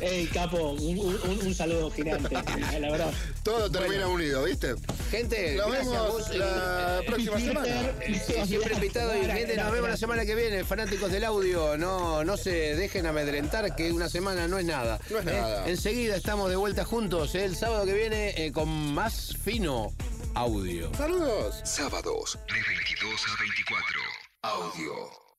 [0.00, 2.28] Ey, capo, un, un- un saludo gigante,
[2.80, 3.12] la verdad.
[3.42, 4.74] Todo termina unido, ¿viste?
[5.10, 6.34] gente, Nos a vemos vos.
[6.36, 7.92] la eh, próxima semana.
[8.26, 12.24] Sí, siempre invitado y gente, nos vemos la semana que viene, fanáticos del audio, no,
[12.24, 14.98] no se dejen amedrentar que una semana no es nada.
[15.10, 15.68] No es Eh, nada.
[15.68, 19.92] Enseguida estamos de vuelta juntos, eh, el sábado que viene eh, con más fino
[20.34, 20.90] audio.
[20.96, 21.60] Saludos.
[21.64, 24.00] Sábados de 22 a 24.
[24.42, 25.29] Audio.